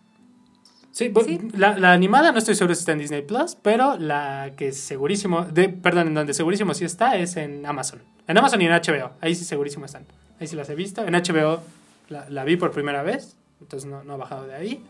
[0.92, 1.40] Sí, sí.
[1.56, 5.42] La, la, animada no estoy seguro si está en Disney Plus, pero la que segurísimo,
[5.46, 8.02] de, perdón, en donde segurísimo sí está es en Amazon.
[8.28, 10.04] En Amazon y en HBO, ahí sí segurísimo están.
[10.38, 11.02] Ahí sí las he visto.
[11.02, 11.62] En HBO
[12.10, 14.84] la, la, vi por primera vez, entonces no, no, ha bajado de ahí.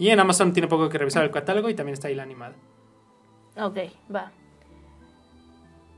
[0.00, 2.54] Y en Amazon tiene poco que revisar el catálogo y también está ahí la animada.
[3.56, 3.78] Ok,
[4.12, 4.32] va.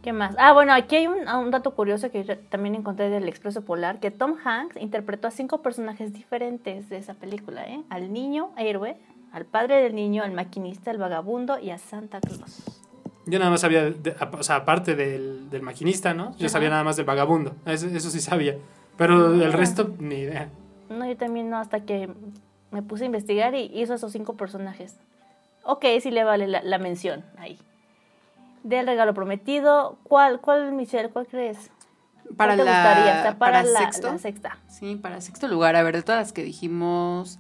[0.03, 0.37] ¿Qué más?
[0.39, 3.99] Ah, bueno, aquí hay un, un, dato curioso que yo también encontré del Expreso Polar,
[3.99, 7.83] que Tom Hanks interpretó a cinco personajes diferentes de esa película, ¿eh?
[7.89, 8.97] Al niño héroe,
[9.33, 12.63] al padre del niño, al maquinista, al vagabundo y a Santa Claus.
[13.27, 16.31] Yo nada más sabía, de, o sea, aparte del, del maquinista, ¿no?
[16.39, 16.49] Yo Ajá.
[16.49, 18.57] sabía nada más del vagabundo, eso, eso sí sabía.
[18.97, 20.49] Pero del resto, ni idea.
[20.89, 22.11] No, yo también no, hasta que
[22.71, 24.97] me puse a investigar y hizo esos cinco personajes.
[25.63, 27.59] Ok, sí le vale la, la mención ahí.
[28.65, 31.71] Del regalo prometido, ¿cuál, cuál Michelle, cuál crees?
[32.37, 33.19] Para ¿Cuál te la, gustaría?
[33.21, 34.13] O sea, para, para la, sexto.
[34.13, 34.59] la, sexta.
[34.69, 35.77] Sí, para sexto lugar.
[35.77, 37.39] A ver, de todas las que dijimos,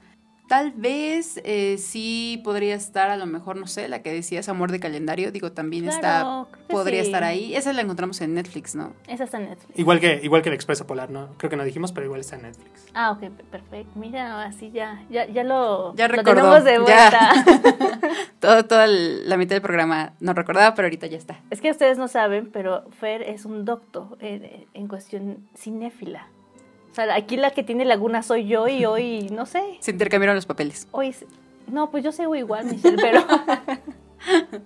[0.48, 4.72] Tal vez eh, sí podría estar, a lo mejor, no sé, la que decías Amor
[4.72, 7.54] de Calendario, digo, también está, podría estar ahí.
[7.54, 8.94] Esa la encontramos en Netflix, ¿no?
[9.06, 9.78] Esa está en Netflix.
[9.78, 11.28] Igual que, igual que el Expreso Polar, ¿no?
[11.36, 12.86] Creo que no dijimos, pero igual está en Netflix.
[12.94, 13.90] Ah, ok, perfecto.
[13.94, 17.30] Mira, así ya, ya, ya lo, ya lo tenemos de vuelta.
[18.40, 21.40] Todo, toda la mitad del programa no recordaba, pero ahorita ya está.
[21.50, 26.28] Es que ustedes no saben, pero Fer es un doctor en, en cuestión cinéfila.
[26.98, 29.62] O sea, aquí la que tiene laguna soy yo y hoy, no sé.
[29.78, 30.88] Se intercambiaron los papeles.
[30.90, 31.14] Hoy,
[31.68, 33.20] no, pues yo sigo igual, Michelle, pero...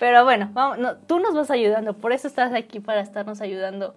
[0.00, 3.94] pero bueno, vamos, no, tú nos vas ayudando, por eso estás aquí para estarnos ayudando,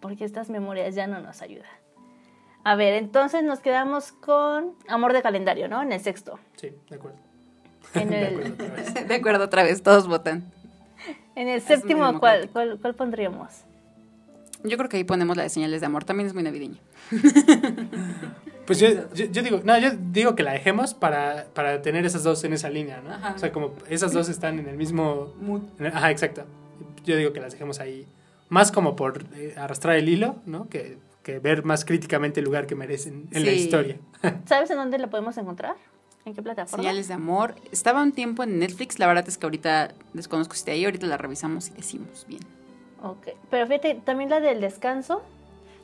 [0.00, 1.68] porque estas memorias ya no nos ayudan.
[2.64, 5.82] A ver, entonces nos quedamos con Amor de Calendario, ¿no?
[5.82, 6.38] En el sexto.
[6.56, 7.18] Sí, de acuerdo.
[7.92, 8.56] En el...
[8.56, 8.94] de, acuerdo otra vez.
[9.08, 10.50] de acuerdo otra vez, todos votan.
[11.34, 13.64] En el séptimo, ¿cuál, cuál, cuál pondríamos?
[14.64, 16.78] Yo creo que ahí ponemos la de señales de amor, también es muy navideña.
[18.66, 22.44] Pues yo, yo, digo, no, yo digo que la dejemos para, para tener esas dos
[22.44, 23.10] en esa línea, ¿no?
[23.10, 23.32] Ajá.
[23.34, 25.34] O sea, como esas dos están en el mismo...
[25.40, 25.62] Mood.
[25.80, 26.44] el- ajá, exacto.
[27.04, 28.06] Yo digo que las dejemos ahí.
[28.48, 30.68] Más como por eh, arrastrar el hilo, ¿no?
[30.68, 33.56] Que, que ver más críticamente el lugar que merecen en la Sí.
[33.58, 33.96] historia.
[34.46, 35.74] ¿Sabes en dónde la podemos encontrar?
[36.24, 36.80] ¿En qué plataforma?
[36.80, 37.56] Señales de amor.
[37.72, 41.08] Estaba un tiempo en Netflix, la verdad es que ahorita desconozco si está ahí, ahorita
[41.08, 42.42] la revisamos y decimos bien.
[43.02, 45.22] Ok, pero fíjate, también la del descanso.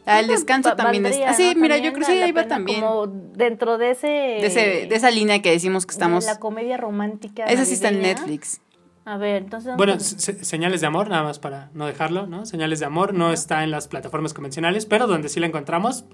[0.04, 1.32] La del descanso Va- también valdría, es.
[1.32, 1.60] Ah, sí, ¿no?
[1.62, 2.80] mira, yo creo que sí, ahí la va también.
[2.80, 4.06] Como dentro de ese...
[4.06, 6.24] De, ese, de esa línea que decimos que estamos.
[6.26, 7.44] de la comedia romántica.
[7.46, 8.02] Esa sí está en.
[8.02, 8.60] Netflix.
[9.04, 9.74] A ver, entonces...
[9.76, 12.44] Bueno, a- se- señales de amor, nada más para no dejarlo, ¿no?
[12.46, 16.04] Señales de amor no está en las plataformas convencionales, pero donde sí la encontramos,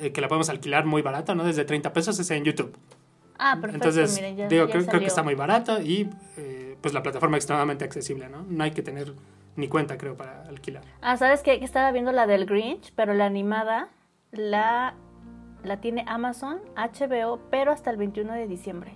[0.00, 1.44] eh, que la podemos alquilar muy barato, ¿no?
[1.44, 2.76] Desde 30 pesos es en YouTube.
[3.38, 6.76] ah, perfecto, Entonces, miren, ya, digo, ya creo, creo que está muy barato y eh,
[6.80, 8.42] pues la plataforma extremadamente accesible, ¿no?
[8.48, 9.14] No hay que tener
[9.56, 10.82] ni cuenta, creo, para alquilar.
[11.00, 11.58] Ah, ¿sabes qué?
[11.58, 13.88] Que estaba viendo la del Grinch, pero la animada
[14.32, 14.94] la,
[15.62, 18.92] la tiene Amazon, HBO, pero hasta el 21 de diciembre.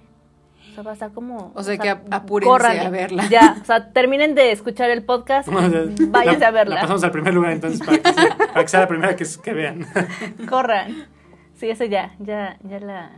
[0.71, 1.53] O sea, va a estar como...
[1.55, 2.81] O sea, que ap- apúrense córranle.
[2.81, 3.29] a verla.
[3.31, 5.49] Ya, o sea, terminen de escuchar el podcast,
[6.11, 6.75] váyanse la, a verla.
[6.75, 9.25] La pasamos al primer lugar entonces para que, sea, para que sea la primera que,
[9.43, 9.87] que vean.
[10.49, 11.07] Corran.
[11.55, 13.11] Sí, eso ya, ya, ya la,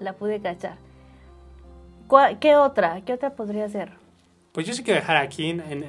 [0.00, 0.76] la pude cachar.
[2.08, 3.00] ¿Cuál- ¿Qué otra?
[3.02, 3.92] ¿Qué otra podría ser?
[4.52, 5.82] Pues yo sí quiero dejar aquí en, en,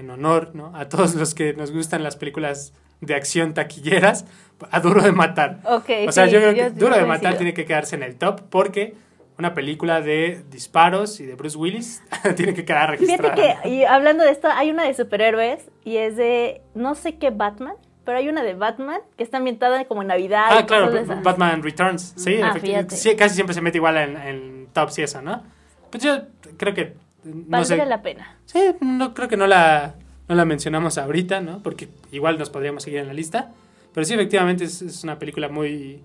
[0.00, 0.72] en- honor ¿no?
[0.76, 4.26] a todos los que nos gustan las películas de acción taquilleras,
[4.70, 5.60] a Duro de Matar.
[5.64, 8.02] Ok, O sea, sí, yo creo que yo- Duro de Matar tiene que quedarse en
[8.02, 8.94] el top porque
[9.38, 12.02] una película de disparos y de Bruce Willis
[12.36, 13.34] tiene que quedar registrada.
[13.34, 17.16] Fíjate que, y hablando de esto, hay una de superhéroes y es de no sé
[17.16, 20.48] qué Batman, pero hay una de Batman que está ambientada como en Navidad.
[20.50, 20.90] Ah, claro.
[21.22, 22.12] Batman Returns.
[22.16, 22.54] Sí, Ah.
[22.90, 25.42] Sí, casi siempre se mete igual en, en tops y eso, ¿no?
[25.90, 26.18] Pues yo
[26.58, 26.96] creo que.
[27.24, 27.74] No sé.
[27.76, 28.36] Valdría la pena.
[28.46, 29.94] Sí, no creo que no la,
[30.28, 31.62] no la mencionamos ahorita, ¿no?
[31.62, 33.50] Porque igual nos podríamos seguir en la lista.
[33.92, 36.02] Pero sí, efectivamente, es, es una película muy.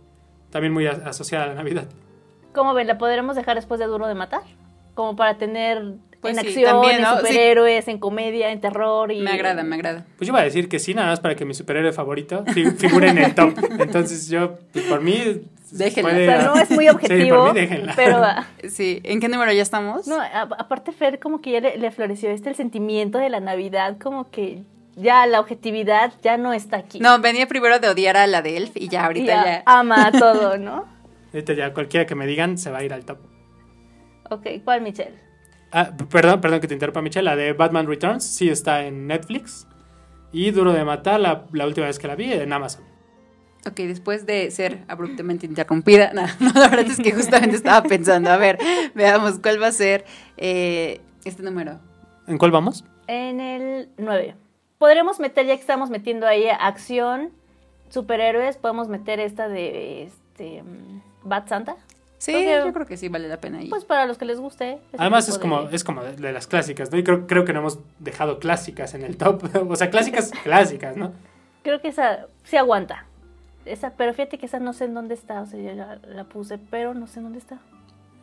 [0.49, 1.85] También muy asociada a la Navidad.
[2.53, 2.87] ¿Cómo ven?
[2.87, 4.41] ¿La podremos dejar después de Duro de Matar?
[4.93, 7.11] Como para tener Pues en sí, acción, también, en ¿no?
[7.15, 7.17] Sí.
[7.19, 9.19] superhéroes, en comedia, en terror y...
[9.19, 10.05] Me agrada, me agrada.
[10.17, 12.71] Pues yo iba a decir que sí, nada más para que mi superhéroe favorito fi-
[12.71, 13.53] figure en el top.
[13.79, 15.41] Entonces yo, pues por mí.
[15.71, 16.09] Déjenla.
[16.11, 17.93] O sea, no es muy Sí, objetivo, déjenla.
[17.95, 18.47] pero va.
[18.69, 20.07] Sí, ¿en qué número ya estamos?
[20.07, 23.39] No, a- aparte Fer como que ya le, le floreció este el sentimiento de la
[23.39, 24.63] Navidad, como que
[24.95, 26.99] ya la objetividad ya no está aquí.
[26.99, 29.63] No, venía primero de odiar a la de Elf y ya Y ahorita ya ya.
[29.65, 30.85] ama todo, ¿no?
[31.33, 33.17] Ahorita ya cualquiera que me digan se va a ir al top.
[34.29, 35.13] Ok, ¿cuál Michelle?
[35.71, 37.25] Ah, perdón, perdón que te interrumpa, Michelle.
[37.25, 39.67] La de Batman Returns sí está en Netflix.
[40.31, 42.83] Y Duro de Matar, la, la última vez que la vi, en Amazon.
[43.67, 48.29] Ok, después de ser abruptamente interrumpida, no, no, la verdad es que justamente estaba pensando,
[48.29, 48.59] a ver,
[48.93, 50.05] veamos cuál va a ser
[50.37, 51.79] eh, este número.
[52.27, 52.83] ¿En cuál vamos?
[53.07, 54.35] En el 9.
[54.77, 57.31] Podremos meter, ya que estamos metiendo ahí acción,
[57.89, 61.75] superhéroes, podemos meter esta de este mm, Bat Santa.
[62.17, 63.69] Sí, Creo que- yo creo que sí vale la pena ahí.
[63.69, 64.79] Pues para los que les guste.
[64.97, 66.97] Además es como, de- es como de, de las clásicas, ¿no?
[66.97, 69.43] Y creo, creo que no hemos dejado clásicas en el top.
[69.69, 71.13] o sea, clásicas, clásicas, ¿no?
[71.63, 73.05] Creo que esa sí aguanta.
[73.65, 76.23] Esa, pero fíjate que esa no sé en dónde está, o sea, yo la, la
[76.25, 77.59] puse, pero no sé en dónde está.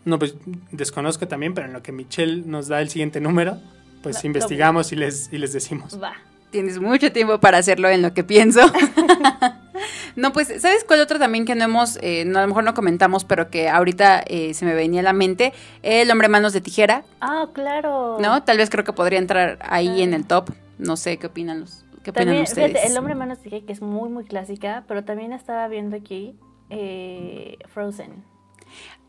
[0.05, 0.35] No, pues
[0.71, 3.59] desconozco también, pero en lo que Michelle nos da el siguiente número,
[4.03, 6.01] pues investigamos y les, y les decimos.
[6.03, 6.15] Va.
[6.51, 8.61] Tienes mucho tiempo para hacerlo en lo que pienso.
[10.17, 12.75] no, pues, ¿sabes cuál otro también que no hemos, eh, no, a lo mejor no
[12.75, 15.53] comentamos, pero que ahorita eh, se me venía a la mente?
[15.83, 18.19] El hombre manos de tijera, Ah, claro.
[18.21, 18.43] ¿no?
[18.43, 20.51] Tal vez creo que podría entrar ahí en el top.
[20.79, 22.71] No sé, ¿qué opinan los, qué También, ustedes?
[22.73, 25.97] fíjate, El hombre manos de tijera, que es muy, muy clásica, pero también estaba viendo
[25.97, 26.37] aquí
[26.71, 28.25] eh, Frozen.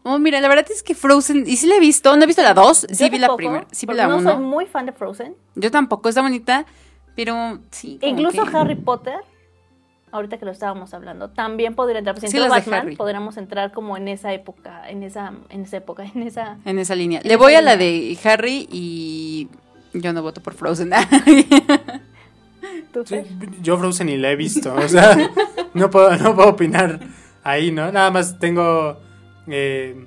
[0.04, 2.42] Oh, mira, la verdad es que Frozen, y sí la he visto, no he visto
[2.44, 4.32] la 2, sí vi la primera, sí vi la No 1.
[4.34, 5.36] soy muy fan de Frozen.
[5.56, 6.66] Yo tampoco, está bonita,
[7.16, 8.00] pero sí.
[8.02, 9.16] Incluso que- Harry Potter
[10.12, 14.08] ahorita que lo estábamos hablando, también podría entrar, pues, si Batman, podríamos entrar como en
[14.08, 16.58] esa época, en esa, en esa época, en esa...
[16.66, 17.20] En esa línea.
[17.24, 19.48] Le voy a la de Harry y
[19.94, 20.92] yo no voto por Frozen.
[23.62, 25.18] yo Frozen ni la he visto, o sea,
[25.74, 27.00] no puedo, no puedo opinar
[27.44, 27.92] ahí, ¿no?
[27.92, 29.00] Nada más tengo...
[29.48, 30.06] Eh,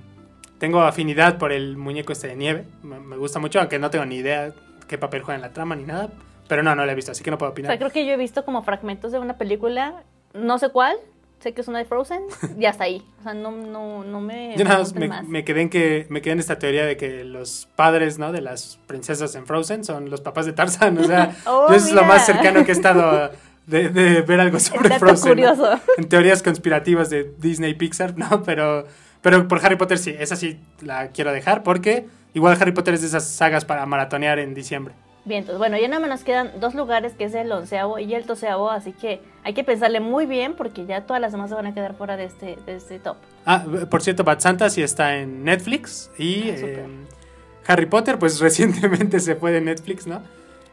[0.58, 4.16] tengo afinidad por el muñeco este de nieve, me, gusta mucho, aunque no tengo ni
[4.16, 4.52] idea
[4.88, 6.10] qué papel juega en la trama ni nada,
[6.48, 7.70] pero no, no la he visto, así que no puedo opinar.
[7.70, 10.96] O sea, creo que yo he visto como fragmentos de una película, no sé cuál,
[11.40, 12.22] sé que es una de Frozen,
[12.58, 13.04] y hasta ahí.
[13.20, 14.54] O sea, no, no, no me.
[14.56, 17.68] Yo nada más me, quedé en que me quedé en esta teoría de que los
[17.76, 18.32] padres, ¿no?
[18.32, 20.98] De las princesas en Frozen son los papás de Tarzan.
[20.98, 23.30] O sea, oh, es lo más cercano que he estado
[23.66, 25.32] de, ver algo sobre Frozen.
[25.32, 25.80] curioso.
[25.96, 28.42] En teorías conspirativas de Disney Pixar, ¿no?
[28.42, 28.86] Pero,
[29.22, 33.02] pero por Harry Potter sí, esa sí la quiero dejar porque igual Harry Potter es
[33.02, 34.94] de esas sagas para maratonear en diciembre.
[35.26, 38.14] Bien, entonces, bueno, ya nada más nos quedan dos lugares, que es el onceavo y
[38.14, 41.56] el doceavo, así que hay que pensarle muy bien porque ya todas las demás se
[41.56, 43.16] van a quedar fuera de este, de este top.
[43.44, 47.06] Ah, por cierto, Bad Santa sí está en Netflix y ah, em,
[47.66, 50.22] Harry Potter, pues recientemente se fue de Netflix, ¿no?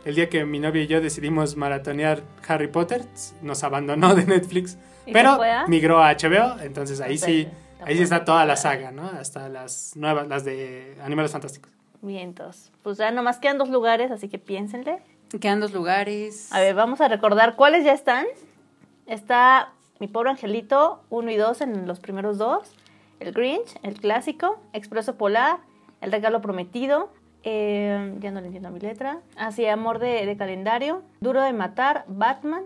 [0.06, 3.01] El día que mi novia y yo decidimos maratonear Harry Potter,
[3.41, 4.78] nos abandonó de Netflix,
[5.12, 7.47] pero migró a HBO, entonces ahí sí,
[7.84, 9.08] ahí sí está toda la saga, ¿no?
[9.08, 11.72] Hasta las nuevas, las de Animales Fantásticos.
[12.04, 12.70] Vientos.
[12.84, 14.99] Pues ya nomás quedan dos lugares, así que piénsenle.
[15.39, 16.51] Quedan dos lugares.
[16.51, 18.26] A ver, vamos a recordar cuáles ya están.
[19.08, 22.74] Está Mi Pobre Angelito 1 y 2 en los primeros dos.
[23.22, 25.60] El Grinch, el clásico, Expreso Polar,
[26.01, 27.10] El Regalo Prometido,
[27.43, 32.64] eh, ya no le entiendo mi letra, Así Amor de, Calendario, Duro de Matar, Batman,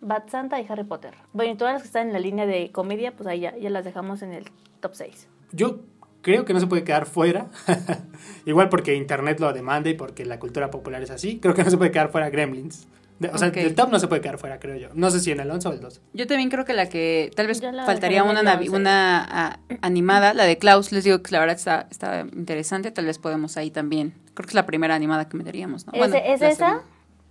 [0.00, 1.14] Bat Santa y Harry Potter.
[1.32, 3.70] Bueno, y todas las que están en la línea de comedia, pues ahí ya, ya
[3.70, 4.46] las dejamos en el
[4.80, 5.28] top 6.
[5.52, 5.78] Yo
[6.22, 7.46] creo que no se puede quedar fuera.
[8.46, 11.38] Igual porque Internet lo demanda y porque la cultura popular es así.
[11.38, 12.86] Creo que no se puede quedar fuera Gremlins.
[13.32, 14.88] o sea, el top no se puede quedar fuera, creo yo.
[14.94, 16.00] No sé si en el 11 o el 12.
[16.12, 20.58] Yo también creo que la que tal vez faltaría una, una ah, animada, la de
[20.58, 24.14] Klaus, les digo que la verdad está, está, interesante, tal vez podemos ahí también.
[24.34, 25.92] Creo que es la primera animada que meteríamos, ¿no?
[25.92, 26.82] ¿Es, esa?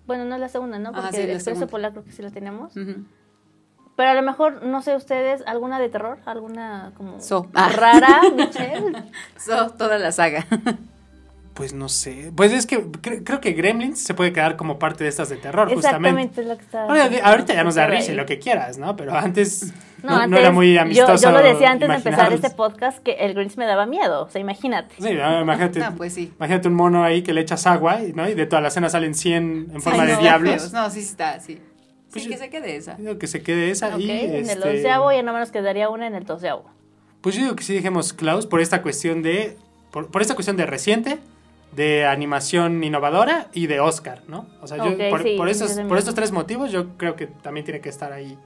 [0.05, 0.91] Bueno, no es la segunda, ¿no?
[0.91, 2.73] Porque el Expreso Polar creo que sí la tenemos.
[3.99, 7.17] Pero a lo mejor, no sé ustedes, alguna de terror, alguna como
[7.53, 7.69] ah.
[7.75, 9.03] rara, Michelle.
[9.37, 10.45] So, toda la saga.
[11.53, 12.31] Pues no sé.
[12.33, 15.69] Pues es que creo que Gremlins se puede quedar como parte de estas de terror,
[15.69, 16.85] Exactamente, es lo que está.
[16.85, 18.95] ahorita ya nos da risa lo que quieras, ¿no?
[18.95, 21.21] Pero antes no, era muy amistoso.
[21.21, 24.23] Yo, lo decía antes de empezar este podcast que el Grinch me daba miedo.
[24.23, 24.95] O sea, imagínate.
[24.97, 25.83] Sí, imagínate.
[25.97, 26.31] pues sí.
[26.37, 28.29] Imagínate un mono ahí que le echas agua, ¿no?
[28.29, 30.71] Y de toda la cena salen 100 en forma de diablos.
[30.71, 31.59] No, sí, está, sí.
[32.11, 32.95] Pues sí, que se quede esa.
[32.95, 33.97] Digo que se quede esa.
[33.99, 36.65] y en el este doceavo ya no me nos quedaría una en el doceavo.
[37.21, 39.57] Pues yo digo que sí dejemos Klaus por esta cuestión de.
[39.91, 41.19] Por, esta cuestión de reciente,
[41.75, 44.47] de animación innovadora y de Oscar, ¿no?
[44.61, 47.89] O sea, yo, por, esos, por estos tres motivos, yo creo que también tiene que
[47.89, 48.37] estar ahí.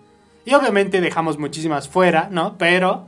[0.46, 2.58] Y obviamente dejamos muchísimas fuera, ¿no?
[2.58, 3.08] Pero,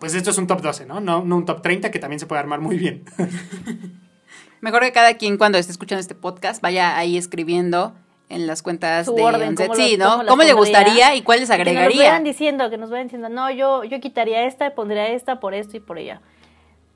[0.00, 1.00] pues esto es un top 12, ¿no?
[1.00, 3.04] No, no un top 30 que también se puede armar muy bien.
[4.60, 7.94] Mejor que cada quien cuando esté escuchando este podcast vaya ahí escribiendo
[8.28, 10.24] en las cuentas de orden, sí, ¿no?
[10.26, 11.88] ¿Cómo, le gustaría y cuáles agregaría?
[11.88, 15.08] Que nos vayan diciendo, que nos vayan diciendo, no, yo, yo quitaría esta y pondría
[15.08, 16.20] esta por esto y por ella.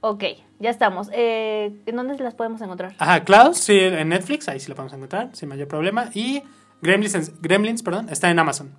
[0.01, 0.25] Ok,
[0.59, 1.09] ya estamos.
[1.13, 2.95] Eh, ¿En dónde las podemos encontrar?
[2.99, 6.11] Ajá, Klaus, sí, en Netflix, ahí sí lo podemos encontrar, sin mayor problema.
[6.13, 6.43] Y
[6.83, 8.75] Gremlins, Gremlins perdón, está en Amazon.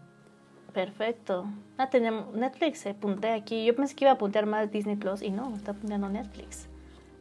[0.74, 1.46] Perfecto.
[1.78, 3.66] Ah, tenemos Netflix, apunté aquí.
[3.66, 6.68] Yo pensé que iba a apuntar más Disney Plus y no, está apuntando Netflix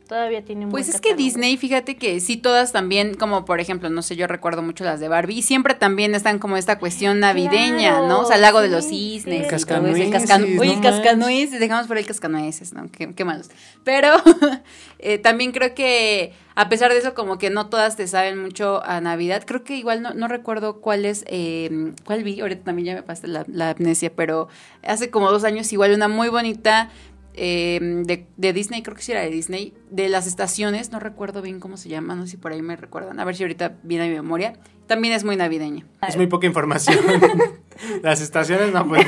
[0.07, 3.91] todavía tiene un Pues es que Disney, fíjate que sí todas también, como por ejemplo,
[3.91, 7.21] no sé, yo recuerdo mucho las de Barbie, y siempre también están como esta cuestión
[7.21, 8.21] navideña, ¿no?
[8.21, 9.43] O sea, el lago de los cisnes.
[9.43, 10.07] El cascanueces.
[10.07, 12.91] El cascanueces, dejamos por el cascanueces, ¿no?
[12.91, 13.51] Qué, qué malos.
[13.85, 14.11] Pero
[14.99, 18.83] eh, también creo que a pesar de eso, como que no todas te saben mucho
[18.85, 19.45] a Navidad.
[19.47, 23.03] Creo que igual no, no recuerdo cuál es, eh, cuál vi, ahorita también ya me
[23.03, 24.49] pasé la, la amnesia, pero
[24.83, 26.91] hace como dos años igual una muy bonita
[27.35, 31.41] Em, de, de, Disney, creo que sí era de Disney, de las estaciones, no recuerdo
[31.41, 33.77] bien cómo se llama, no sé si por ahí me recuerdan, a ver si ahorita
[33.83, 34.55] viene a mi memoria,
[34.87, 35.87] también es muy navideña.
[36.07, 36.99] Es muy poca información.
[38.03, 39.07] las estaciones no, pues,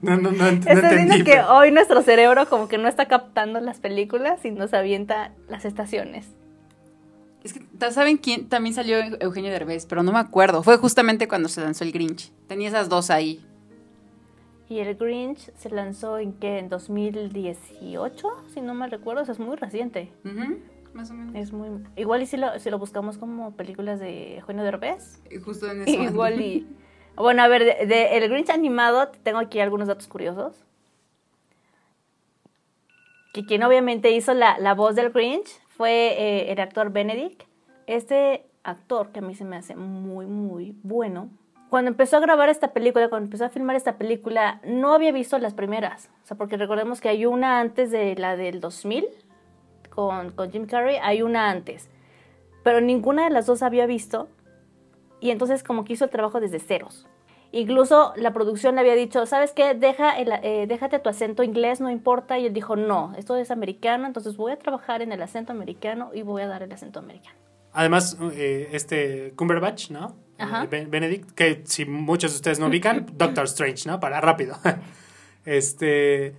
[0.00, 4.42] no, no, no, no que hoy nuestro cerebro como que no está captando las películas
[4.44, 6.28] y nos avienta las estaciones.
[7.44, 8.48] Es que, ¿saben quién?
[8.48, 10.62] También salió Eugenio Derbez, pero no me acuerdo.
[10.62, 12.32] Fue justamente cuando se lanzó el Grinch.
[12.46, 13.44] Tenía esas dos ahí.
[14.68, 19.32] Y el Grinch se lanzó en qué, en 2018, si no me recuerdo, o sea,
[19.32, 20.12] es muy reciente.
[20.92, 21.34] Más o menos.
[21.34, 25.22] Es muy igual y si lo, si lo buscamos como películas de Eugenio Derbez.
[25.42, 26.02] Justo en eso.
[26.02, 26.66] Igual y
[27.16, 30.64] Bueno, a ver, de, el Grinch animado tengo aquí algunos datos curiosos.
[33.32, 37.44] Que quien obviamente hizo la, la voz del Grinch fue eh, el actor Benedict.
[37.86, 41.30] Este actor que a mí se me hace muy muy bueno
[41.70, 45.38] cuando empezó a grabar esta película, cuando empezó a filmar esta película, no había visto
[45.38, 46.10] las primeras.
[46.22, 49.06] O sea, porque recordemos que hay una antes de la del 2000
[49.90, 51.88] con, con Jim Carrey, hay una antes.
[52.64, 54.28] Pero ninguna de las dos había visto.
[55.20, 57.06] Y entonces como que hizo el trabajo desde ceros.
[57.50, 59.74] Incluso la producción le había dicho, ¿sabes qué?
[59.74, 62.38] Deja el, eh, déjate tu acento inglés, no importa.
[62.38, 66.10] Y él dijo, no, esto es americano, entonces voy a trabajar en el acento americano
[66.12, 67.36] y voy a dar el acento americano.
[67.72, 70.27] Además, eh, este Cumberbatch, ¿no?
[70.38, 74.00] Eh, Benedict, que si muchos de ustedes no ubican, Doctor Strange, ¿no?
[74.00, 74.56] Para rápido.
[75.44, 76.34] este, e,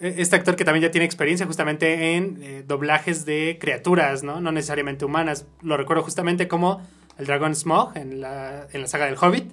[0.00, 4.40] este actor que también ya tiene experiencia justamente en doblajes de criaturas, ¿no?
[4.40, 5.46] No necesariamente humanas.
[5.62, 6.82] Lo recuerdo justamente como
[7.18, 9.50] el dragón Smog en la, en la saga del Hobbit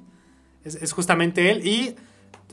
[0.66, 1.66] es, justamente él.
[1.66, 1.96] Y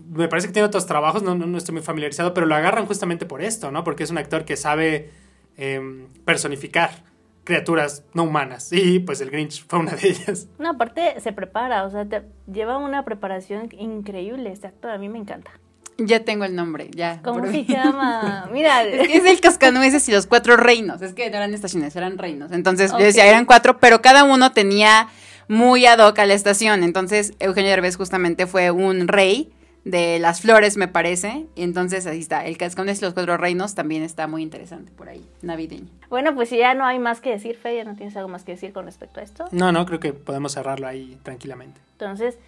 [0.09, 3.26] me parece que tiene otros trabajos, no, no, estoy muy familiarizado, pero lo agarran justamente
[3.26, 3.84] por esto, ¿no?
[3.84, 5.11] Porque es un actor que sabe
[5.57, 7.05] em, personificar
[7.45, 8.72] criaturas no humanas.
[8.72, 10.49] Y pues el Grinch fue una de ellas.
[10.59, 12.07] No, aparte se prepara, o sea,
[12.53, 15.51] lleva una preparación increíble este actor, a mí me encanta.
[15.99, 17.20] Ya tengo el nombre, ya.
[17.22, 18.49] ¿Cómo se llama?
[18.53, 18.82] Mira.
[18.84, 21.03] Es, el cascanueces y los cuatro reinos.
[21.03, 22.51] Es que no eran estaciones, eran reinos.
[22.51, 25.09] Entonces, yo decía, eran cuatro, pero cada uno tenía
[25.49, 26.82] muy ad hoc a la estación.
[26.82, 29.53] Entonces, Eugenio Derbez justamente fue un rey
[29.84, 31.46] de las flores, me parece.
[31.54, 32.44] Y entonces ahí está.
[32.46, 35.88] El Cascones y los Cuatro Reinos también está muy interesante por ahí, navideño.
[36.08, 38.44] Bueno, pues si ya no hay más que decir, Fe, ya no tienes algo más
[38.44, 39.44] que decir con respecto a esto.
[39.50, 41.80] No, no, creo que podemos cerrarlo ahí tranquilamente.
[41.92, 42.38] Entonces,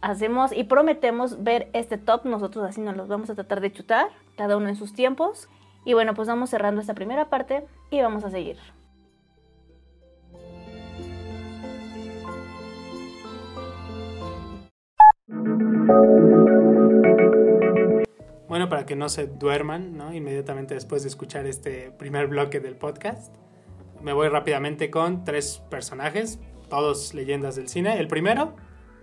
[0.00, 2.26] hacemos y prometemos ver este top.
[2.26, 5.48] Nosotros así nos los vamos a tratar de chutar, cada uno en sus tiempos.
[5.84, 8.58] Y bueno, pues vamos cerrando esta primera parte y vamos a seguir.
[18.52, 20.12] Bueno, para que no se duerman, ¿no?
[20.12, 23.34] Inmediatamente después de escuchar este primer bloque del podcast,
[24.02, 26.38] me voy rápidamente con tres personajes,
[26.68, 27.98] todos leyendas del cine.
[27.98, 28.54] El primero,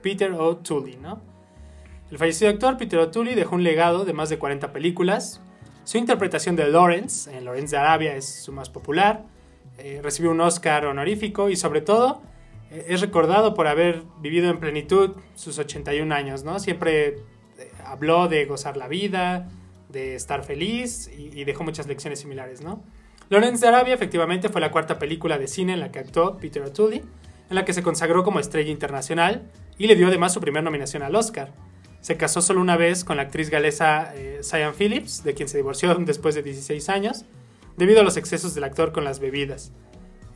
[0.04, 1.20] Peter O'Toole, ¿no?
[2.12, 5.42] El fallecido actor Peter O'Toole dejó un legado de más de 40 películas.
[5.84, 9.26] Su interpretación de Lawrence en Lawrence de Arabia es su más popular.
[9.80, 12.22] Eh, recibió un Oscar honorífico y sobre todo
[12.70, 16.60] es recordado por haber vivido en plenitud sus 81 años, ¿no?
[16.60, 17.24] Siempre eh,
[17.92, 19.50] habló de gozar la vida,
[19.90, 22.84] de estar feliz y, dejó muchas lecciones similares, ¿no?
[23.30, 26.64] Lawrence de Arabia efectivamente fue la cuarta película de cine en la que actuó Peter
[26.64, 30.64] O'Toole, en la que se consagró como estrella internacional y le dio además su primera
[30.64, 31.52] nominación al Oscar.
[32.02, 34.42] Se casó solo una vez con la actriz galesa eh,
[34.78, 37.26] Phillips, de quien se divorció después de 16 años,
[37.78, 39.72] debido a los excesos del actor con las bebidas.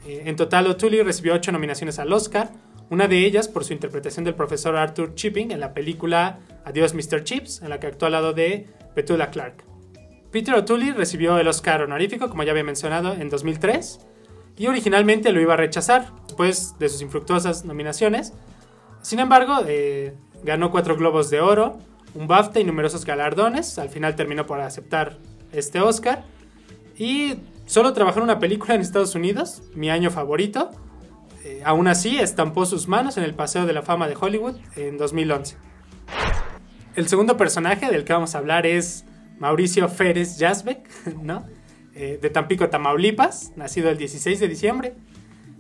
[0.05, 2.51] Eh, en total, O'Toole recibió ocho nominaciones al Oscar,
[2.89, 7.23] una de ellas por su interpretación del profesor Arthur Chipping en la película Adiós Mr.
[7.23, 9.63] Chips, en la que actuó al lado de Petula Clark.
[10.31, 13.99] Peter O'Toole recibió el Oscar honorífico, como ya había mencionado, en 2003,
[14.57, 18.33] y originalmente lo iba a rechazar después de sus infructuosas nominaciones.
[19.01, 21.77] Sin embargo, eh, ganó cuatro Globos de Oro,
[22.15, 23.77] un BAFTA y numerosos galardones.
[23.79, 25.17] Al final terminó por aceptar
[25.51, 26.23] este Oscar.
[26.97, 27.35] Y
[27.66, 30.72] Solo trabajó en una película en Estados Unidos, mi año favorito.
[31.43, 34.97] Eh, aún así, estampó sus manos en el Paseo de la Fama de Hollywood en
[34.97, 35.57] 2011.
[36.95, 39.05] El segundo personaje del que vamos a hablar es
[39.39, 40.88] Mauricio Férez Jasbeck,
[41.22, 41.45] ¿no?
[41.95, 44.95] Eh, de Tampico, Tamaulipas, nacido el 16 de diciembre.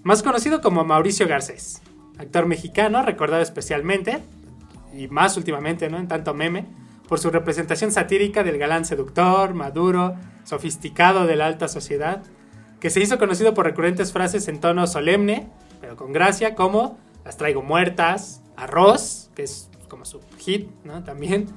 [0.03, 1.81] Más conocido como Mauricio Garcés,
[2.17, 4.19] actor mexicano, recordado especialmente,
[4.93, 5.97] y más últimamente, ¿no?
[5.97, 6.65] En tanto meme,
[7.13, 12.23] por su representación satírica del galán seductor, maduro, sofisticado de la alta sociedad,
[12.79, 15.47] que se hizo conocido por recurrentes frases en tono solemne,
[15.79, 21.03] pero con gracia, como las traigo muertas, arroz, que es como su hit, ¿no?
[21.03, 21.49] También.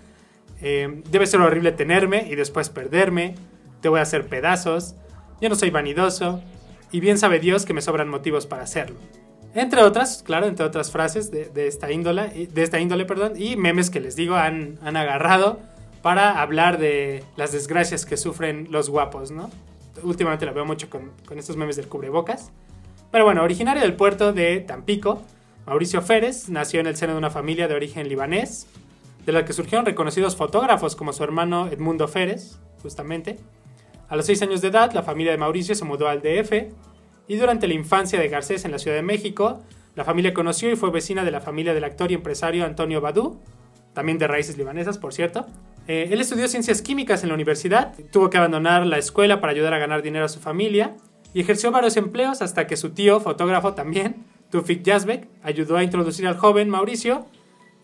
[0.60, 3.34] Eh, debe ser horrible tenerme y después perderme,
[3.80, 4.94] te voy a hacer pedazos,
[5.40, 6.42] yo no soy vanidoso,
[6.92, 8.98] y bien sabe Dios que me sobran motivos para hacerlo.
[9.56, 13.88] Entre otras, claro, entre otras frases de, esta, índole, de esta índole perdón, y memes
[13.88, 15.60] que les digo han, han agarrado
[16.02, 19.50] para hablar de las desgracias que sufren los guapos, ¿no?
[20.02, 22.52] Últimamente lo veo mucho con, con estos memes del cubrebocas.
[23.10, 25.22] Pero bueno, originario del puerto de Tampico,
[25.64, 28.66] Mauricio Férez nació en el seno de una familia de origen libanés,
[29.24, 33.38] de la que surgieron reconocidos fotógrafos como su hermano Edmundo Férez, justamente.
[34.10, 36.74] A los seis años de edad, la familia de Mauricio se mudó al DF
[37.28, 39.62] y durante la infancia de Garcés en la Ciudad de México,
[39.94, 43.40] la familia conoció y fue vecina de la familia del actor y empresario Antonio Badú,
[43.94, 45.46] también de raíces libanesas, por cierto.
[45.88, 49.72] Eh, él estudió ciencias químicas en la universidad, tuvo que abandonar la escuela para ayudar
[49.72, 50.96] a ganar dinero a su familia
[51.32, 56.26] y ejerció varios empleos hasta que su tío, fotógrafo también, Tufik Yazbek, ayudó a introducir
[56.26, 57.26] al joven Mauricio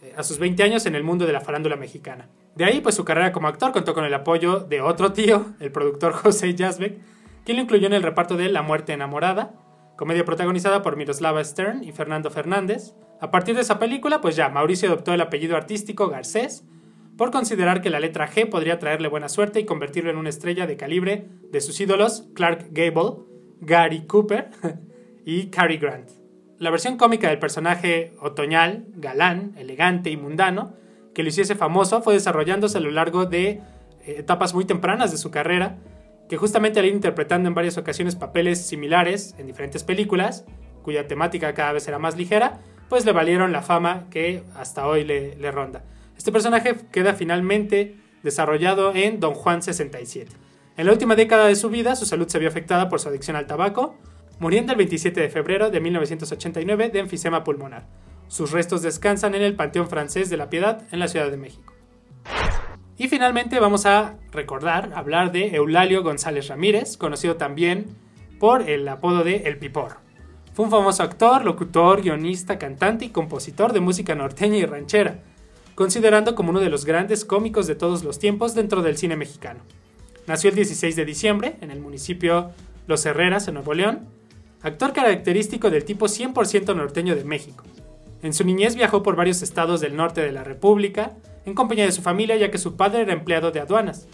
[0.03, 2.28] eh, a sus 20 años en el mundo de la farándula mexicana.
[2.55, 5.72] De ahí, pues su carrera como actor contó con el apoyo de otro tío, el
[5.72, 6.99] productor José Yazbek,
[7.45, 9.55] quien lo incluyó en el reparto de La muerte enamorada,
[9.97, 12.95] comedia protagonizada por Miroslava Stern y Fernando Fernández.
[13.20, 16.64] A partir de esa película, pues ya, Mauricio adoptó el apellido artístico Garcés
[17.16, 20.66] por considerar que la letra G podría traerle buena suerte y convertirlo en una estrella
[20.66, 23.24] de calibre de sus ídolos Clark Gable,
[23.61, 24.51] Gary Cooper
[25.24, 26.11] y Cary Grant.
[26.59, 30.74] La versión cómica del personaje otoñal, galán, elegante y mundano,
[31.12, 33.61] que lo hiciese famoso, fue desarrollándose a lo largo de eh,
[34.07, 35.78] etapas muy tempranas de su carrera,
[36.33, 40.47] que justamente al ir interpretando en varias ocasiones papeles similares en diferentes películas,
[40.83, 45.05] cuya temática cada vez era más ligera, pues le valieron la fama que hasta hoy
[45.05, 45.85] le, le ronda.
[46.16, 50.33] Este personaje queda finalmente desarrollado en Don Juan 67.
[50.78, 53.37] En la última década de su vida, su salud se vio afectada por su adicción
[53.37, 53.95] al tabaco,
[54.39, 57.89] muriendo el 27 de febrero de 1989 de enfisema pulmonar.
[58.28, 61.74] Sus restos descansan en el Panteón Francés de la Piedad en la Ciudad de México.
[63.03, 67.86] Y finalmente vamos a recordar, hablar de Eulalio González Ramírez, conocido también
[68.38, 69.96] por el apodo de El Pipor.
[70.55, 75.18] Fue un famoso actor, locutor, guionista, cantante y compositor de música norteña y ranchera,
[75.74, 79.62] considerando como uno de los grandes cómicos de todos los tiempos dentro del cine mexicano.
[80.28, 82.53] Nació el 16 de diciembre en el municipio
[82.86, 84.07] Los Herreras, en Nuevo León,
[84.62, 87.64] actor característico del tipo 100% norteño de México.
[88.22, 91.93] En su niñez viajó por varios estados del norte de la República, en compañía de
[91.93, 94.09] su familia ya que su padre era empleado de aduanas.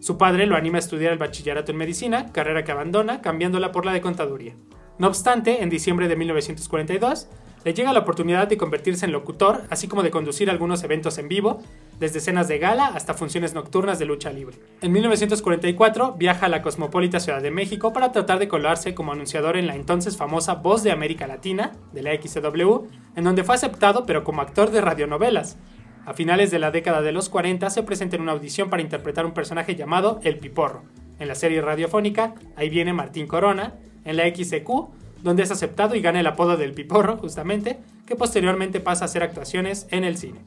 [0.00, 3.86] Su padre lo anima a estudiar el bachillerato en medicina, carrera que abandona, cambiándola por
[3.86, 4.54] la de contaduría.
[4.98, 7.28] No obstante, en diciembre de 1942,
[7.64, 11.28] le llega la oportunidad de convertirse en locutor, así como de conducir algunos eventos en
[11.28, 11.62] vivo,
[12.00, 14.58] desde escenas de gala hasta funciones nocturnas de lucha libre.
[14.80, 19.56] En 1944 viaja a la cosmopolita Ciudad de México para tratar de colarse como anunciador
[19.56, 24.04] en la entonces famosa Voz de América Latina, de la XCW, en donde fue aceptado
[24.04, 25.58] pero como actor de radionovelas.
[26.04, 29.24] A finales de la década de los 40 se presenta en una audición para interpretar
[29.24, 30.82] un personaje llamado El Piporro.
[31.20, 33.74] En la serie radiofónica, ahí viene Martín Corona,
[34.04, 34.68] en la XEQ,
[35.22, 39.22] donde es aceptado y gana el apodo del Piporro, justamente, que posteriormente pasa a hacer
[39.22, 40.40] actuaciones en el cine.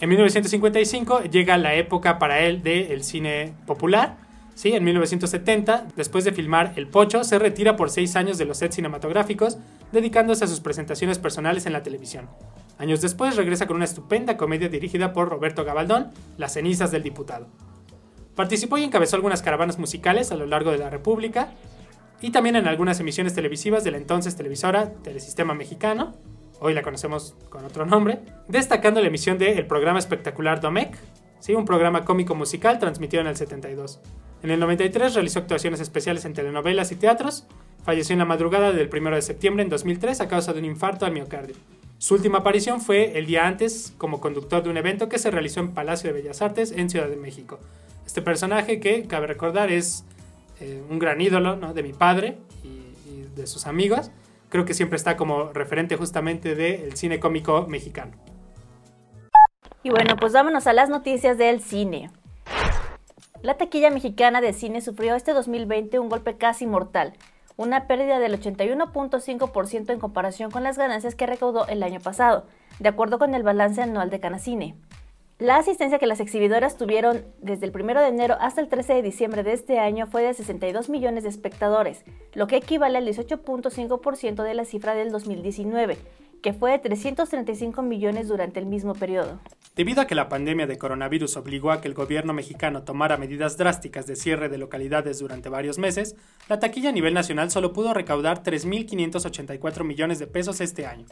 [0.00, 4.16] En 1955 llega la época para él del cine popular.
[4.54, 4.72] ¿sí?
[4.72, 8.76] En 1970, después de filmar El Pocho, se retira por seis años de los sets
[8.76, 9.58] cinematográficos,
[9.92, 12.28] dedicándose a sus presentaciones personales en la televisión.
[12.78, 17.46] Años después regresa con una estupenda comedia dirigida por Roberto Gabaldón, Las cenizas del diputado.
[18.34, 21.54] Participó y encabezó algunas caravanas musicales a lo largo de la República,
[22.20, 26.14] y también en algunas emisiones televisivas de la entonces televisora Telesistema Mexicano,
[26.60, 30.98] hoy la conocemos con otro nombre, destacando la emisión del el programa espectacular Domec,
[31.40, 31.54] ¿sí?
[31.54, 34.00] un programa cómico musical transmitido en el 72.
[34.42, 37.46] En el 93 realizó actuaciones especiales en telenovelas y teatros,
[37.84, 41.06] falleció en la madrugada del 1 de septiembre en 2003 a causa de un infarto
[41.06, 41.56] al miocardio.
[41.98, 45.60] Su última aparición fue el día antes como conductor de un evento que se realizó
[45.60, 47.58] en Palacio de Bellas Artes en Ciudad de México.
[48.06, 50.04] Este personaje que, cabe recordar, es
[50.60, 54.10] eh, un gran ídolo de mi padre y, de sus amigos.
[54.50, 58.12] Creo que siempre está como referente justamente del cine cómico mexicano.
[59.82, 62.10] Y bueno, pues vámonos a las noticias del cine.
[63.42, 67.14] La taquilla mexicana de cine sufrió este 2020 un golpe casi mortal,
[67.56, 72.46] una pérdida del 81.5% en comparación con las ganancias que recaudó el año pasado,
[72.78, 74.76] de acuerdo con el balance anual de Canacine.
[75.38, 79.02] La asistencia que las exhibidoras tuvieron desde el 1 de enero hasta el 13 de
[79.02, 84.42] diciembre de este año fue de 62 millones de espectadores, lo que equivale al 18.5%
[84.42, 85.98] de la cifra del 2019,
[86.46, 89.40] que fue de 335 millones durante el mismo periodo.
[89.74, 93.56] Debido a que la pandemia de coronavirus obligó a que el gobierno mexicano tomara medidas
[93.56, 96.14] drásticas de cierre de localidades durante varios meses,
[96.48, 101.06] la taquilla a nivel nacional solo pudo recaudar 3.584 millones de pesos este año.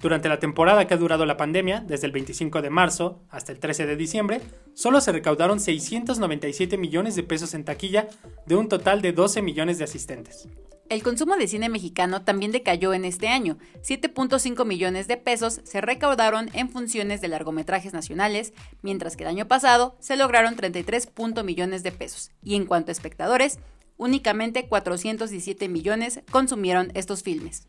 [0.00, 3.58] Durante la temporada que ha durado la pandemia, desde el 25 de marzo hasta el
[3.58, 4.40] 13 de diciembre,
[4.74, 8.08] solo se recaudaron 697 millones de pesos en taquilla
[8.46, 10.48] de un total de 12 millones de asistentes.
[10.90, 13.56] El consumo de cine mexicano también decayó en este año.
[13.82, 19.48] 7.5 millones de pesos se recaudaron en funciones de largometrajes nacionales, mientras que el año
[19.48, 21.08] pasado se lograron 33.
[21.42, 22.32] millones de pesos.
[22.42, 23.58] Y en cuanto a espectadores,
[23.96, 27.66] únicamente 417 millones consumieron estos filmes.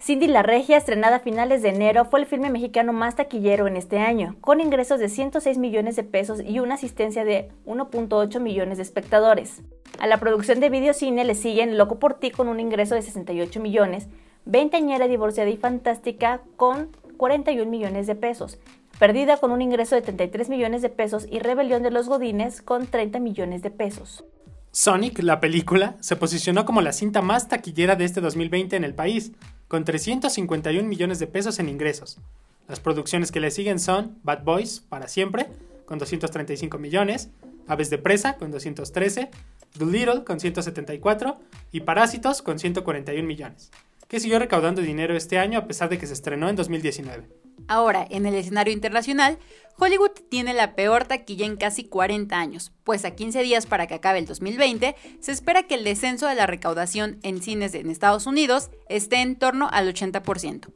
[0.00, 3.76] Cindy la Regia, estrenada a finales de enero, fue el filme mexicano más taquillero en
[3.76, 8.78] este año, con ingresos de 106 millones de pesos y una asistencia de 1.8 millones
[8.78, 9.62] de espectadores.
[9.98, 13.60] A la producción de videocine le siguen Loco por ti con un ingreso de 68
[13.60, 14.06] millones,
[14.44, 18.58] Veinteañera divorciada y fantástica con 41 millones de pesos,
[18.98, 22.86] Perdida con un ingreso de 33 millones de pesos y Rebelión de los Godines con
[22.86, 24.24] 30 millones de pesos.
[24.72, 28.94] Sonic, la película, se posicionó como la cinta más taquillera de este 2020 en el
[28.94, 29.32] país,
[29.68, 32.18] con 351 millones de pesos en ingresos.
[32.66, 35.46] Las producciones que le siguen son Bad Boys, para siempre,
[35.86, 37.30] con 235 millones,
[37.66, 39.30] Aves de Presa, con 213,
[39.78, 41.38] Little con 174
[41.72, 43.70] y Parásitos, con 141 millones.
[44.08, 47.28] que siguió recaudando dinero este año a pesar de que se estrenó en 2019.
[47.66, 49.38] Ahora, en el escenario internacional,
[49.80, 53.94] Hollywood tiene la peor taquilla en casi 40 años, pues a 15 días para que
[53.94, 58.26] acabe el 2020, se espera que el descenso de la recaudación en cines en Estados
[58.26, 60.72] Unidos esté en torno al 80%.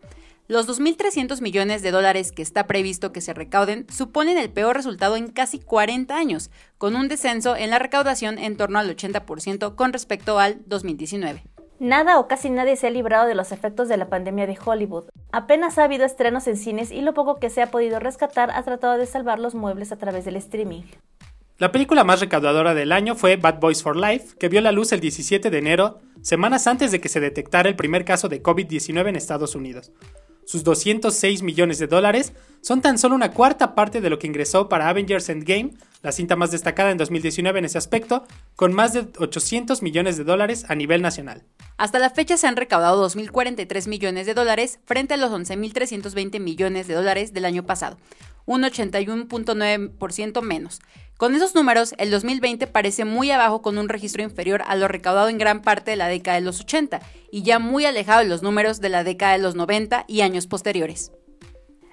[0.47, 5.17] Los 2.300 millones de dólares que está previsto que se recauden suponen el peor resultado
[5.17, 9.93] en casi 40 años, con un descenso en la recaudación en torno al 80% con
[9.93, 11.43] respecto al 2019.
[11.83, 15.07] Nada o casi nadie se ha librado de los efectos de la pandemia de Hollywood.
[15.33, 18.63] Apenas ha habido estrenos en cines y lo poco que se ha podido rescatar ha
[18.63, 20.83] tratado de salvar los muebles a través del streaming.
[21.59, 24.93] La película más recaudadora del año fue Bad Boys for Life, que vio la luz
[24.93, 29.09] el 17 de enero, semanas antes de que se detectara el primer caso de COVID-19
[29.09, 29.91] en Estados Unidos.
[30.45, 34.69] Sus 206 millones de dólares son tan solo una cuarta parte de lo que ingresó
[34.69, 38.25] para Avengers Endgame, la cinta más destacada en 2019 en ese aspecto,
[38.57, 41.45] con más de 800 millones de dólares a nivel nacional.
[41.77, 46.87] Hasta la fecha se han recaudado 2.043 millones de dólares frente a los 11.320 millones
[46.87, 47.99] de dólares del año pasado,
[48.45, 50.81] un 81.9% menos.
[51.23, 55.29] Con esos números, el 2020 parece muy abajo con un registro inferior a lo recaudado
[55.29, 57.01] en gran parte de la década de los 80
[57.31, 60.49] y ya muy alejado de los números de la década de los 90 y años
[60.49, 61.13] posteriores.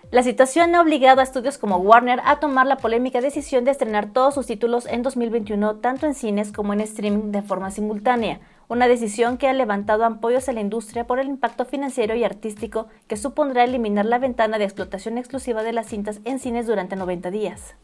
[0.09, 4.13] La situación ha obligado a estudios como Warner a tomar la polémica decisión de estrenar
[4.13, 8.87] todos sus títulos en 2021 tanto en cines como en streaming de forma simultánea, una
[8.87, 13.15] decisión que ha levantado apoyos a la industria por el impacto financiero y artístico que
[13.15, 17.75] supondrá eliminar la ventana de explotación exclusiva de las cintas en cines durante 90 días.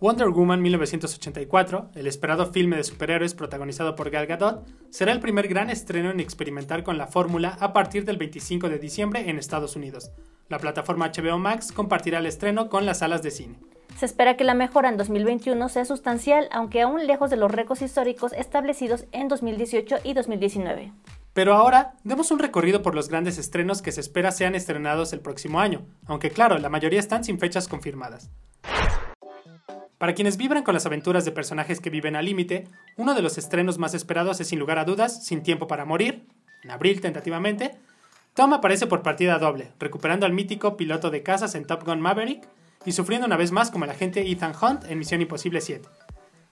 [0.00, 5.46] Wonder Woman 1984, el esperado filme de superhéroes protagonizado por Gal Gadot, será el primer
[5.46, 9.76] gran estreno en experimentar con la fórmula a partir del 25 de diciembre en Estados
[9.76, 10.10] Unidos.
[10.48, 13.58] La plataforma HBO Max compartirá el estreno con las salas de cine.
[13.98, 17.82] Se espera que la mejora en 2021 sea sustancial, aunque aún lejos de los récords
[17.82, 20.94] históricos establecidos en 2018 y 2019.
[21.34, 25.20] Pero ahora demos un recorrido por los grandes estrenos que se espera sean estrenados el
[25.20, 28.30] próximo año, aunque claro, la mayoría están sin fechas confirmadas.
[30.00, 33.36] Para quienes vibran con las aventuras de personajes que viven al límite, uno de los
[33.36, 36.24] estrenos más esperados es sin lugar a dudas Sin Tiempo para Morir,
[36.64, 37.72] en abril tentativamente.
[38.32, 42.48] Tom aparece por partida doble, recuperando al mítico piloto de casas en Top Gun Maverick
[42.86, 45.86] y sufriendo una vez más como el agente Ethan Hunt en Misión Imposible 7.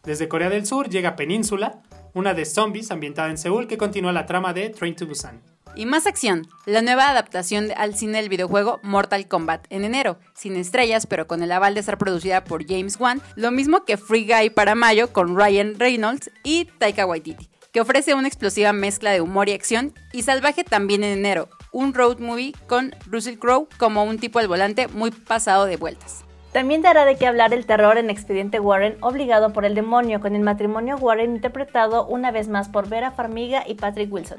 [0.05, 1.81] Desde Corea del Sur llega Península,
[2.13, 5.41] una de zombies ambientada en Seúl que continúa la trama de Train to Busan.
[5.75, 10.57] Y más acción, la nueva adaptación al cine del videojuego Mortal Kombat en enero, sin
[10.57, 14.27] estrellas pero con el aval de ser producida por James Wan, lo mismo que Free
[14.27, 19.21] Guy para mayo con Ryan Reynolds y Taika Waititi, que ofrece una explosiva mezcla de
[19.21, 24.05] humor y acción, y Salvaje también en enero, un road movie con Russell Crowe como
[24.05, 26.25] un tipo al volante muy pasado de vueltas.
[26.53, 30.35] También dará de qué hablar el terror en Expediente Warren, obligado por el demonio, con
[30.35, 34.39] el matrimonio Warren interpretado una vez más por Vera Farmiga y Patrick Wilson.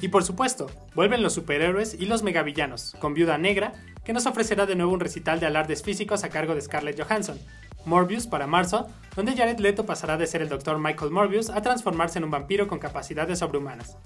[0.00, 3.72] Y por supuesto, vuelven los superhéroes y los megavillanos, con Viuda Negra,
[4.04, 7.38] que nos ofrecerá de nuevo un recital de alardes físicos a cargo de Scarlett Johansson.
[7.84, 10.78] Morbius para marzo, donde Jared Leto pasará de ser el Dr.
[10.78, 13.96] Michael Morbius a transformarse en un vampiro con capacidades sobrehumanas.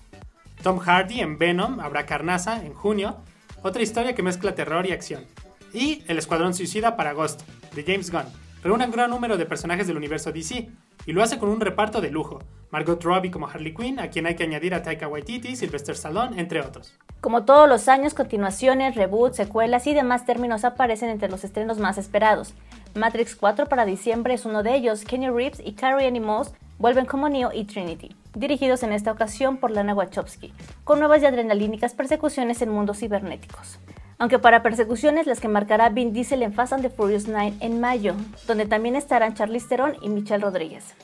[0.62, 3.18] Tom Hardy en Venom habrá Carnaza en junio,
[3.62, 5.24] otra historia que mezcla terror y acción.
[5.72, 8.26] Y El Escuadrón Suicida para agosto, de James Gunn.
[8.64, 10.70] Reúne un gran número de personajes del universo DC,
[11.04, 12.38] y lo hace con un reparto de lujo.
[12.70, 16.40] Margot Robbie como Harley Quinn, a quien hay que añadir a Taika Waititi, Sylvester Stallone,
[16.40, 16.98] entre otros.
[17.20, 21.98] Como todos los años, continuaciones, reboots, secuelas y demás términos aparecen entre los estrenos más
[21.98, 22.54] esperados.
[22.94, 25.04] Matrix 4 para diciembre es uno de ellos.
[25.04, 29.58] Kenny Reeves y Carrie Ann Moss vuelven como Neo y Trinity, dirigidos en esta ocasión
[29.58, 30.54] por Lana Wachowski,
[30.84, 33.78] con nuevas y adrenalínicas persecuciones en mundos cibernéticos
[34.18, 37.80] aunque para persecuciones las que marcará Vin Diesel en Fast and the Furious 9 en
[37.80, 38.14] mayo,
[38.46, 40.94] donde también estarán Charlize Theron y Michelle Rodríguez.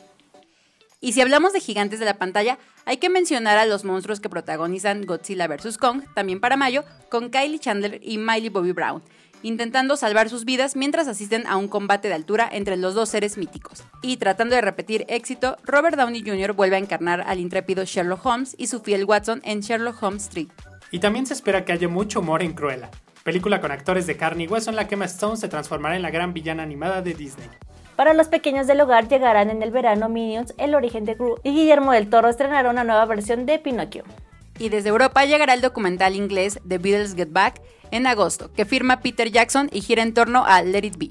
[1.03, 4.29] Y si hablamos de gigantes de la pantalla, hay que mencionar a los monstruos que
[4.29, 5.79] protagonizan Godzilla vs.
[5.79, 9.03] Kong, también para mayo, con Kylie Chandler y Miley Bobby Brown,
[9.43, 13.39] intentando salvar sus vidas mientras asisten a un combate de altura entre los dos seres
[13.39, 13.83] míticos.
[14.03, 16.53] Y tratando de repetir éxito, Robert Downey Jr.
[16.53, 20.49] vuelve a encarnar al intrépido Sherlock Holmes y su fiel Watson en Sherlock Holmes Street.
[20.91, 22.91] Y también se espera que haya mucho humor en Cruella,
[23.23, 26.03] película con actores de carne y hueso en la que Emma Stone se transformará en
[26.03, 27.49] la gran villana animada de Disney.
[27.97, 31.51] Para los pequeños del hogar llegarán en el verano Minions, El origen de Gru y
[31.51, 34.05] Guillermo del Toro estrenará una nueva versión de Pinocchio.
[34.59, 37.61] Y desde Europa llegará el documental inglés The Beatles Get Back
[37.91, 41.11] en agosto, que firma Peter Jackson y gira en torno a Let It Be.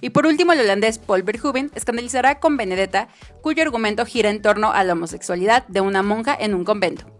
[0.00, 3.08] Y por último, el holandés Paul Verhoeven escandalizará con Benedetta,
[3.40, 7.15] cuyo argumento gira en torno a la homosexualidad de una monja en un convento.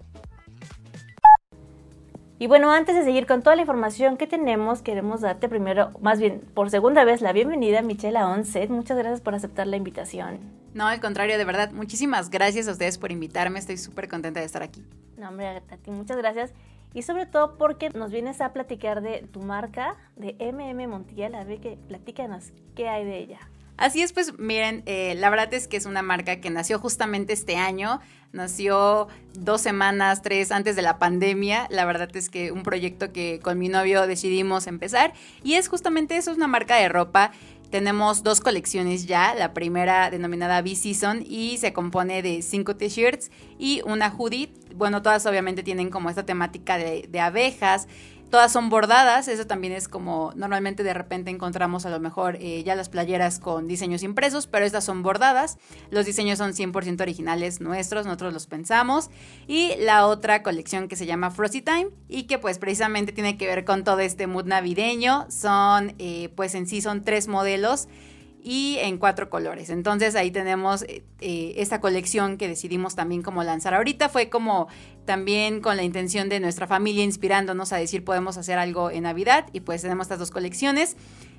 [2.38, 6.20] Y bueno, antes de seguir con toda la información que tenemos, queremos darte primero, más
[6.20, 8.68] bien por segunda vez, la bienvenida a Michelle a Onset.
[8.68, 10.40] Muchas gracias por aceptar la invitación.
[10.74, 13.58] No, al contrario, de verdad, muchísimas gracias a ustedes por invitarme.
[13.58, 14.84] Estoy súper contenta de estar aquí.
[15.16, 16.52] No, hombre, a ti muchas gracias.
[16.92, 21.34] y sobre todo porque nos vienes a platicar de tu marca de MM Montiel.
[21.34, 23.38] A ver, que platícanos qué hay de ella.
[23.76, 27.32] Así es, pues miren, eh, la verdad es que es una marca que nació justamente
[27.32, 28.00] este año,
[28.32, 31.66] nació dos semanas, tres antes de la pandemia.
[31.70, 35.12] La verdad es que un proyecto que con mi novio decidimos empezar
[35.42, 37.32] y es justamente eso, es una marca de ropa
[37.70, 43.82] tenemos dos colecciones ya, la primera denominada B-Season y se compone de cinco t-shirts y
[43.84, 44.52] una hoodie.
[44.74, 47.88] Bueno, todas obviamente tienen como esta temática de, de abejas.
[48.30, 52.64] Todas son bordadas, eso también es como normalmente de repente encontramos a lo mejor eh,
[52.64, 55.58] ya las playeras con diseños impresos, pero estas son bordadas.
[55.90, 59.10] Los diseños son 100% originales nuestros, nosotros los pensamos.
[59.46, 63.46] Y la otra colección que se llama Frosty Time y que pues precisamente tiene que
[63.46, 65.26] ver con todo este mood navideño.
[65.30, 67.86] Son eh, pues en sí son tres modelos
[68.46, 69.70] y en cuatro colores.
[69.70, 74.08] Entonces ahí tenemos eh, eh, esta colección que decidimos también como lanzar ahorita.
[74.08, 74.68] Fue como
[75.04, 79.46] también con la intención de nuestra familia inspirándonos a decir podemos hacer algo en Navidad
[79.52, 80.96] y pues tenemos estas dos colecciones.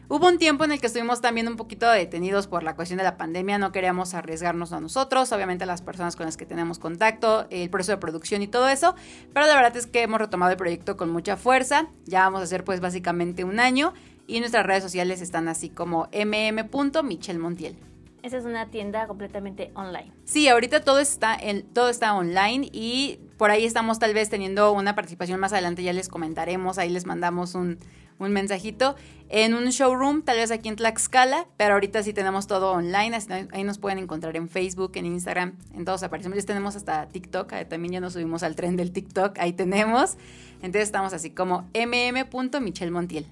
[0.10, 3.06] Hubo un tiempo en el que estuvimos también un poquito detenidos por la cuestión de
[3.06, 6.80] la pandemia, no queríamos arriesgarnos a nosotros, obviamente a las personas con las que tenemos
[6.80, 8.96] contacto, el proceso de producción y todo eso,
[9.34, 12.44] pero la verdad es que hemos retomado el proyecto con mucha fuerza, ya vamos a
[12.44, 13.94] hacer pues básicamente un año
[14.28, 17.78] y nuestras redes sociales están así como mm.michelmontiel.
[18.24, 20.12] Esa es una tienda completamente online.
[20.26, 24.74] Sí, ahorita todo está, en, todo está online y por ahí estamos tal vez teniendo
[24.74, 27.80] una participación más adelante, ya les comentaremos, ahí les mandamos un,
[28.20, 28.96] un mensajito
[29.30, 33.18] en un showroom, tal vez aquí en Tlaxcala, pero ahorita sí tenemos todo online,
[33.52, 37.54] ahí nos pueden encontrar en Facebook, en Instagram, en todos aparecemos, ya tenemos hasta TikTok,
[37.70, 40.18] también ya nos subimos al tren del TikTok, ahí tenemos,
[40.56, 43.26] entonces estamos así como mm.michelmontiel.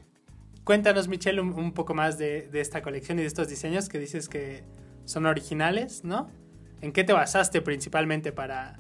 [0.65, 4.63] Cuéntanos, Michelle, un, poco más de, esta colección y de estos diseños que dices que
[5.05, 6.27] son originales, ¿no?
[6.81, 8.79] ¿En qué te basaste principalmente para,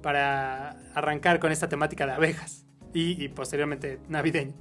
[0.00, 2.64] para arrancar con esta temática de abejas
[2.94, 4.54] y, posteriormente navideña?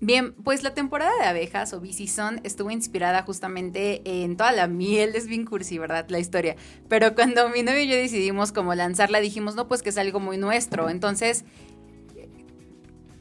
[0.00, 5.14] Bien, pues la temporada de abejas o Son estuvo inspirada justamente en toda la miel,
[5.14, 6.06] es bien cursi, ¿verdad?
[6.08, 6.56] La historia.
[6.88, 10.20] Pero cuando mi novio y yo decidimos como lanzarla, dijimos, no, pues que es algo
[10.20, 10.88] muy nuestro.
[10.88, 11.44] Entonces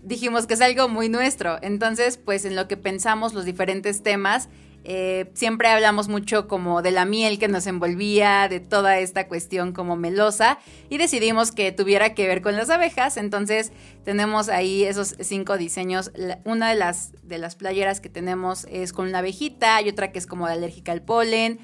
[0.06, 1.58] dijimos que es algo muy nuestro.
[1.62, 4.48] Entonces, pues en lo que pensamos los diferentes temas,
[4.88, 9.74] eh, siempre hablamos mucho como de la miel que nos envolvía, de toda esta cuestión
[9.74, 13.18] como melosa, y decidimos que tuviera que ver con las abejas.
[13.18, 13.72] Entonces
[14.04, 16.12] tenemos ahí esos cinco diseños.
[16.44, 20.20] una de las, de las playeras que tenemos es con una abejita, y otra que
[20.20, 21.60] es como de alérgica al polen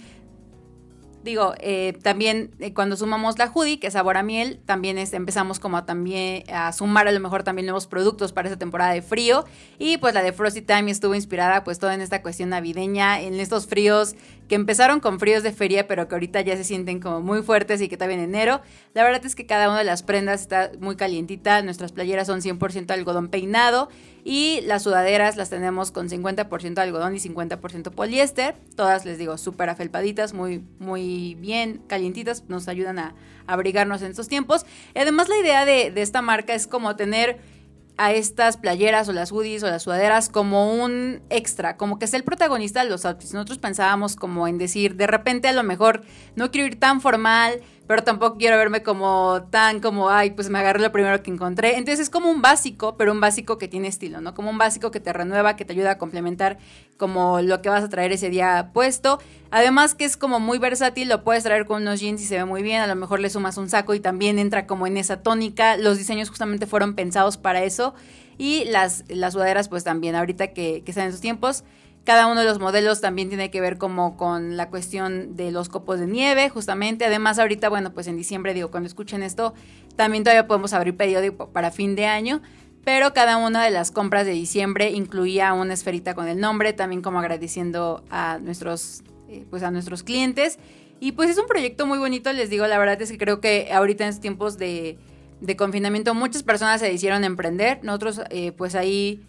[1.24, 5.59] digo, eh, también eh, cuando sumamos la hoodie, que es sabor a miel, también empezamos
[5.59, 9.45] como también a sumar a lo mejor también nuevos productos para esa temporada de frío.
[9.80, 13.39] Y pues la de Frosty Time estuvo inspirada pues toda en esta cuestión navideña, en
[13.39, 14.15] estos fríos
[14.47, 17.80] que empezaron con fríos de feria, pero que ahorita ya se sienten como muy fuertes
[17.82, 18.61] y que también en enero.
[18.93, 22.41] La verdad es que cada una de las prendas está muy calientita, nuestras playeras son
[22.41, 23.89] 100% algodón peinado
[24.24, 28.55] y las sudaderas las tenemos con 50% algodón y 50% poliéster.
[28.76, 33.15] Todas les digo súper afelpaditas, muy, muy bien calientitas, nos ayudan a,
[33.47, 34.65] abrigarnos en estos tiempos.
[34.95, 37.39] Y además la idea de, de esta marca es como tener
[37.97, 42.13] a estas playeras o las hoodies o las sudaderas como un extra, como que es
[42.13, 43.34] el protagonista de los outfits.
[43.34, 46.01] Nosotros pensábamos como en decir, de repente a lo mejor
[46.36, 47.61] no quiero ir tan formal,
[47.92, 51.76] pero tampoco quiero verme como tan como, ay, pues me agarré lo primero que encontré.
[51.76, 54.34] Entonces es como un básico, pero un básico que tiene estilo, ¿no?
[54.34, 56.58] Como un básico que te renueva, que te ayuda a complementar
[56.96, 59.20] como lo que vas a traer ese día puesto.
[59.50, 62.46] Además que es como muy versátil, lo puedes traer con unos jeans y se ve
[62.46, 65.22] muy bien, a lo mejor le sumas un saco y también entra como en esa
[65.22, 65.76] tónica.
[65.76, 67.94] Los diseños justamente fueron pensados para eso.
[68.38, 71.66] Y las, las sudaderas pues también, ahorita que, que están en sus tiempos
[72.04, 75.70] cada uno de los modelos también tiene que ver como con la cuestión de los
[75.70, 77.06] copos de nieve, justamente.
[77.06, 79.54] Además, ahorita, bueno, pues en diciembre, digo, cuando escuchen esto,
[79.95, 82.41] también todavía podemos abrir pedido para fin de año.
[82.84, 87.04] Pero cada una de las compras de diciembre incluía una esferita con el nombre, también
[87.04, 90.58] como agradeciendo a nuestros, eh, pues a nuestros clientes.
[90.99, 93.70] Y pues es un proyecto muy bonito, les digo, la verdad es que creo que
[93.72, 94.97] ahorita en estos tiempos de,
[95.41, 97.80] de confinamiento muchas personas se hicieron emprender.
[97.84, 99.24] Nosotros, eh, pues ahí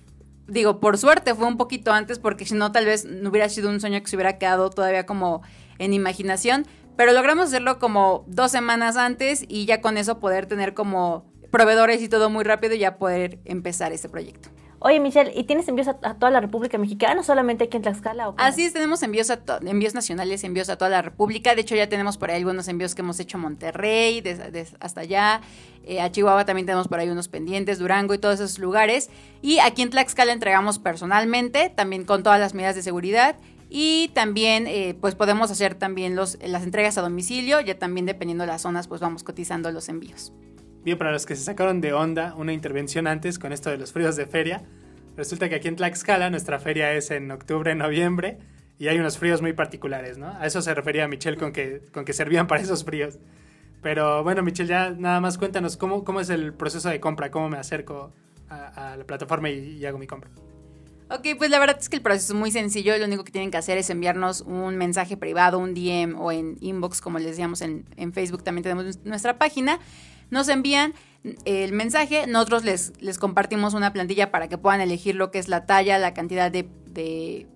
[0.47, 3.71] digo, por suerte fue un poquito antes porque si no tal vez no hubiera sido
[3.71, 5.43] un sueño que se hubiera quedado todavía como
[5.79, 6.67] en imaginación,
[6.97, 12.03] pero logramos hacerlo como dos semanas antes y ya con eso poder tener como proveedores
[12.03, 14.51] y todo muy rápido y ya poder empezar este proyecto.
[14.85, 18.31] Oye, Michelle, ¿y tienes envíos a, toda la República Mexicana solamente aquí en Tlaxcala?
[18.31, 21.55] O Así es, tenemos envíos, a envíos nacionales, envíos a toda la República.
[21.55, 24.25] De hecho, ya tenemos por ahí algunos envíos que hemos hecho a Monterrey,
[24.81, 25.41] hasta allá.
[25.85, 29.09] Eh, a Chihuahua también tenemos por ahí unos pendientes, Durango y todos esos lugares.
[29.41, 33.37] Y aquí en Tlaxcala entregamos personalmente, también con todas las medidas de seguridad.
[33.71, 38.43] Y también, eh, pues podemos hacer también los, las entregas a domicilio, ya también dependiendo
[38.43, 40.33] de las zonas, pues vamos cotizando los envíos.
[40.85, 43.93] Bien, para los que se sacaron de onda una intervención antes con esto de los
[43.93, 44.63] fríos de feria,
[45.17, 48.39] resulta que aquí en Tlaxcala nuestra feria es en octubre, noviembre
[48.79, 50.29] y hay unos fríos muy particulares, ¿no?
[50.29, 53.21] A eso se refería Michelle con que, con que servían para esos fríos.
[53.81, 57.49] Pero bueno, Michelle, ya nada más cuéntanos cómo, cómo es el proceso de compra, cómo
[57.49, 58.13] me acerco
[58.49, 60.31] a, la plataforma y, hago mi compra.
[61.11, 62.97] Ok, pues la verdad es que el proceso es muy sencillo.
[62.99, 66.57] Lo único que tienen que hacer es enviarnos un mensaje privado, un DM o en
[66.61, 69.79] inbox, como les decíamos en, en Facebook, también tenemos nuestra página.
[70.33, 70.95] Nos envían
[71.45, 75.47] el mensaje, nosotros les, les compartimos una plantilla para que puedan elegir lo que es
[75.47, 76.69] la talla, la cantidad de,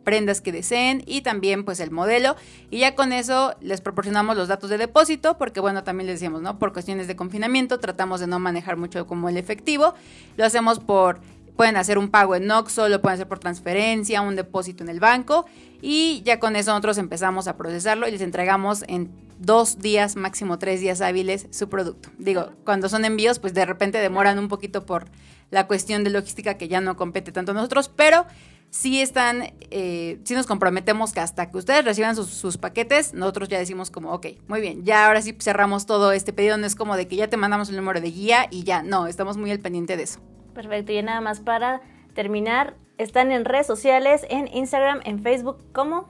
[0.05, 2.37] prendas que deseen y también pues el modelo.
[2.71, 6.43] Y ya con eso les proporcionamos los datos de depósito porque bueno también les decíamos
[6.43, 9.95] no por cuestiones de confinamiento tratamos de no manejar mucho como el efectivo.
[10.37, 11.21] Lo hacemos por
[11.57, 15.01] pueden hacer un pago en Noxo, lo pueden hacer por transferencia, un depósito en el
[15.01, 15.47] banco.
[15.83, 20.59] Y ya con eso nosotros empezamos a procesarlo y les entregamos en dos días, máximo
[20.59, 22.11] tres días hábiles su producto.
[22.19, 25.07] Digo, cuando son envíos, pues de repente demoran un poquito por
[25.51, 28.27] la cuestión de logística que ya no compete tanto a nosotros, pero
[28.71, 33.59] sí están, eh, sí nos comprometemos que hasta que ustedes reciban sus, paquetes, nosotros ya
[33.59, 36.97] decimos como, ok, muy bien, ya ahora sí cerramos todo este pedido, no es como
[36.97, 39.61] de que ya te mandamos el número de guía y ya, no, estamos muy al
[39.61, 40.21] pendiente de eso.
[40.55, 41.81] Perfecto, y nada más para
[42.15, 46.09] terminar, están en redes sociales, en Instagram, en Facebook, ¿cómo?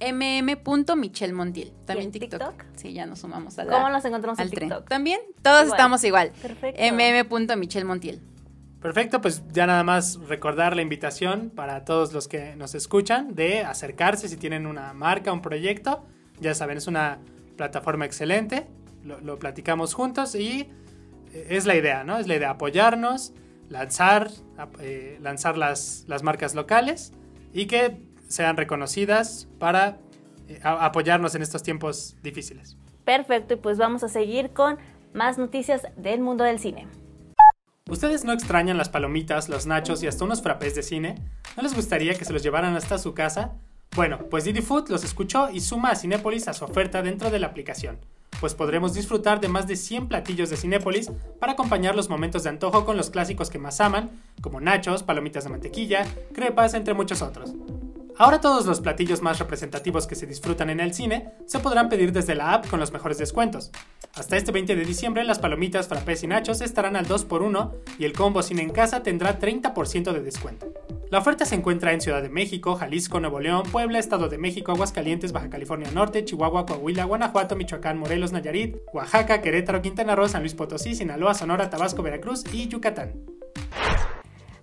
[0.00, 1.72] mm.michelmontiel.
[1.84, 2.64] También TikTok?
[2.76, 4.88] Sí, ya nos sumamos a la, ¿Cómo nos encontramos en TikTok?
[4.88, 6.32] También, todos estamos igual.
[6.40, 6.80] Perfecto.
[6.82, 8.20] mm.michelmontiel.
[8.84, 13.60] Perfecto, pues ya nada más recordar la invitación para todos los que nos escuchan de
[13.60, 16.04] acercarse si tienen una marca, un proyecto.
[16.38, 17.18] Ya saben, es una
[17.56, 18.66] plataforma excelente.
[19.02, 20.70] Lo, platicamos juntos y
[21.32, 22.18] eh, es la idea, ¿no?
[22.18, 23.32] Es la idea apoyarnos,
[23.70, 24.30] lanzar,
[24.80, 27.14] eh, lanzar las, las marcas locales
[27.54, 28.02] y que
[28.34, 29.98] sean reconocidas para
[30.48, 32.76] eh, apoyarnos en estos tiempos difíciles.
[33.04, 34.78] Perfecto, y pues vamos a seguir con
[35.12, 36.86] más noticias del mundo del cine.
[37.88, 41.16] ¿Ustedes no extrañan las palomitas, los nachos y hasta unos frappés de cine?
[41.56, 43.52] ¿No les gustaría que se los llevaran hasta su casa?
[43.94, 47.38] Bueno, pues Didi Food los escuchó y suma a Cinépolis a su oferta dentro de
[47.38, 47.98] la aplicación,
[48.40, 52.50] pues podremos disfrutar de más de 100 platillos de Cinépolis para acompañar los momentos de
[52.50, 54.10] antojo con los clásicos que más aman,
[54.40, 57.52] como nachos, palomitas de mantequilla, crepas, entre muchos otros.
[58.16, 62.12] Ahora todos los platillos más representativos que se disfrutan en el cine se podrán pedir
[62.12, 63.72] desde la app con los mejores descuentos.
[64.14, 68.12] Hasta este 20 de diciembre las palomitas, frappés y nachos estarán al 2x1 y el
[68.12, 70.72] combo cine en casa tendrá 30% de descuento.
[71.10, 74.70] La oferta se encuentra en Ciudad de México, Jalisco, Nuevo León, Puebla, Estado de México,
[74.70, 80.42] Aguascalientes, Baja California Norte, Chihuahua, Coahuila, Guanajuato, Michoacán, Morelos, Nayarit, Oaxaca, Querétaro, Quintana Roo, San
[80.42, 83.12] Luis Potosí, Sinaloa, Sonora, Tabasco, Veracruz y Yucatán.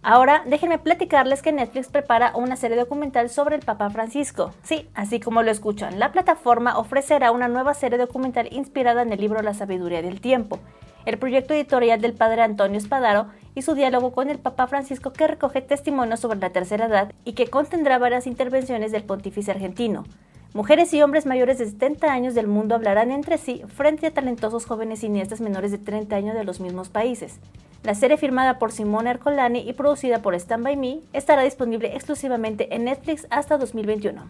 [0.03, 4.51] Ahora déjenme platicarles que Netflix prepara una serie documental sobre el Papa Francisco.
[4.63, 9.21] Sí, así como lo escuchan, la plataforma ofrecerá una nueva serie documental inspirada en el
[9.21, 10.57] libro La sabiduría del tiempo,
[11.05, 15.27] el proyecto editorial del padre Antonio Espadaro y su diálogo con el Papa Francisco que
[15.27, 20.05] recoge testimonios sobre la tercera edad y que contendrá varias intervenciones del pontífice argentino.
[20.53, 24.65] Mujeres y hombres mayores de 70 años del mundo hablarán entre sí frente a talentosos
[24.65, 27.35] jóvenes cineastas menores de 30 años de los mismos países.
[27.83, 32.75] La serie firmada por Simone Ercolani y producida por Stand By Me estará disponible exclusivamente
[32.75, 34.29] en Netflix hasta 2021.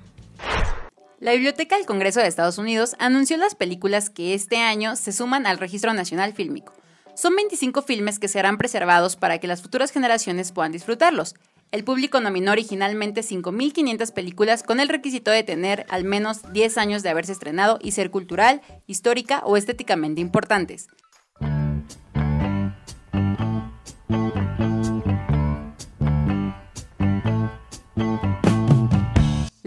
[1.20, 5.48] La Biblioteca del Congreso de Estados Unidos anunció las películas que este año se suman
[5.48, 6.74] al Registro Nacional Fílmico.
[7.16, 11.36] Son 25 filmes que serán preservados para que las futuras generaciones puedan disfrutarlos.
[11.72, 17.02] El público nominó originalmente 5.500 películas con el requisito de tener al menos 10 años
[17.02, 20.90] de haberse estrenado y ser cultural, histórica o estéticamente importantes.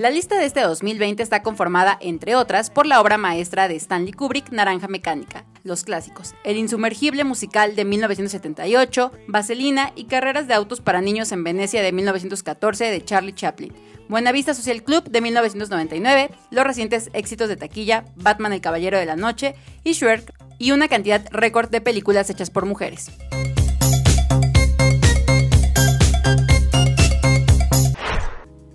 [0.05, 4.13] La lista de este 2020 está conformada, entre otras, por la obra maestra de Stanley
[4.13, 10.83] Kubrick, Naranja Mecánica, los clásicos, El insumergible musical de 1978, Vaselina y Carreras de autos
[10.83, 13.73] para niños en Venecia de 1914 de Charlie Chaplin,
[14.11, 19.17] Buenavista Social Club de 1999, los recientes éxitos de taquilla, Batman el Caballero de la
[19.17, 23.11] Noche y Shrek, y una cantidad récord de películas hechas por mujeres.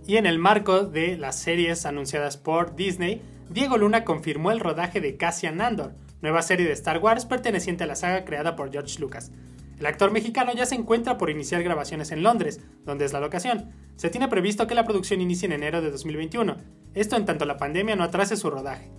[0.10, 5.02] Y en el marco de las series anunciadas por Disney, Diego Luna confirmó el rodaje
[5.02, 5.94] de Cassian Andor,
[6.24, 9.32] nueva serie de Star Wars perteneciente a la saga creada por George Lucas.
[9.78, 13.70] El actor mexicano ya se encuentra por iniciar grabaciones en Londres, donde es la locación.
[13.98, 16.58] Se tiene previsto que la producción inicie en enero de 2021,
[16.96, 18.90] esto en tanto la pandemia no atrase su rodaje.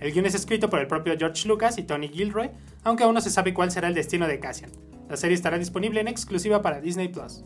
[0.00, 2.50] El guion es escrito por el propio George Lucas y Tony Gilroy,
[2.84, 4.70] aunque aún no se sabe cuál será el destino de Cassian.
[5.08, 7.42] La serie estará disponible en exclusiva para Disney Plus.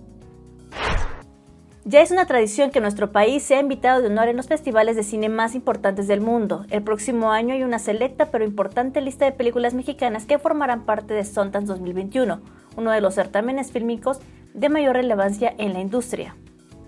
[1.84, 5.02] Ya es una tradición que nuestro país sea invitado de honor en los festivales de
[5.02, 6.64] cine más importantes del mundo.
[6.70, 11.12] El próximo año hay una selecta pero importante lista de películas mexicanas que formarán parte
[11.12, 12.40] de Sundance 2021,
[12.76, 14.20] uno de los certámenes fílmicos
[14.54, 16.36] de mayor relevancia en la industria.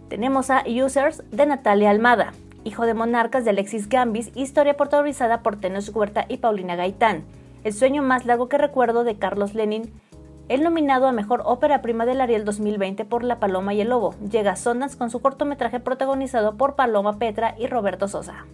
[0.09, 2.32] Tenemos a Users de Natalia Almada,
[2.62, 7.24] Hijo de Monarcas de Alexis Gambis, historia protagonizada por Tenoch Huerta y Paulina Gaitán.
[7.64, 9.90] El sueño más largo que recuerdo de Carlos Lenin
[10.49, 14.14] el nominado a Mejor Ópera Prima del Ariel 2020 por La Paloma y el Lobo
[14.30, 18.47] llega a Sundance con su cortometraje protagonizado por Paloma Petra y Roberto Sosa.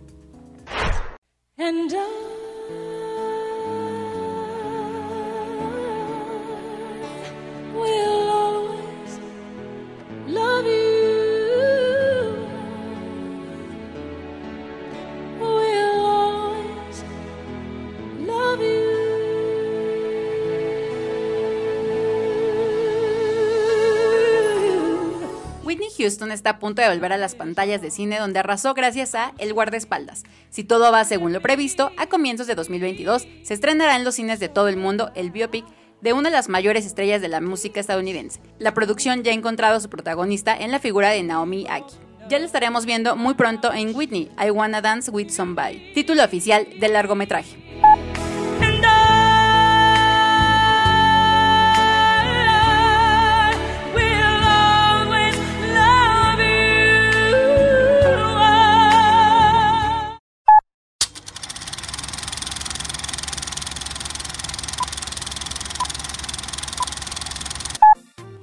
[26.00, 29.34] Houston está a punto de volver a las pantallas de cine donde arrasó gracias a
[29.36, 30.22] El guardaespaldas.
[30.48, 34.40] Si todo va según lo previsto, a comienzos de 2022 se estrenará en los cines
[34.40, 35.66] de todo el mundo el biopic
[36.00, 38.40] de una de las mayores estrellas de la música estadounidense.
[38.58, 41.94] La producción ya ha encontrado a su protagonista en la figura de Naomi Aki.
[42.30, 46.66] Ya la estaremos viendo muy pronto en Whitney, I Wanna Dance with Somebody, título oficial
[46.78, 48.09] del largometraje.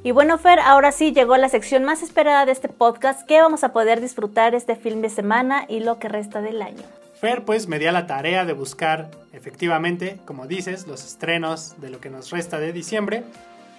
[0.07, 3.65] Y bueno, Fer, ahora sí llegó la sección más esperada de este podcast, que vamos
[3.65, 6.83] a poder disfrutar este fin de semana y lo que resta del año.
[7.19, 11.89] Fer, pues me di a la tarea de buscar efectivamente, como dices, los estrenos de
[11.89, 13.25] lo que nos resta de diciembre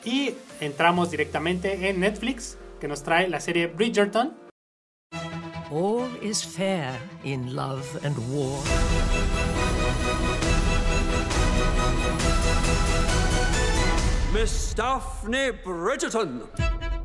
[0.04, 4.36] y entramos directamente en Netflix, que nos trae la serie Bridgerton.
[5.70, 6.92] All is fair
[7.24, 8.60] in love and war.
[14.32, 16.46] Miss Daphne Bridgerton.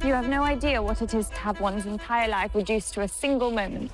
[0.04, 3.08] You have no idea what it is to have one's entire life reduced to a
[3.08, 3.92] single moment.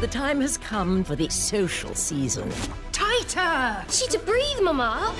[0.00, 2.52] The time has come for the social season.
[2.92, 3.84] Tighter!
[3.90, 5.12] She to breathe, Mama!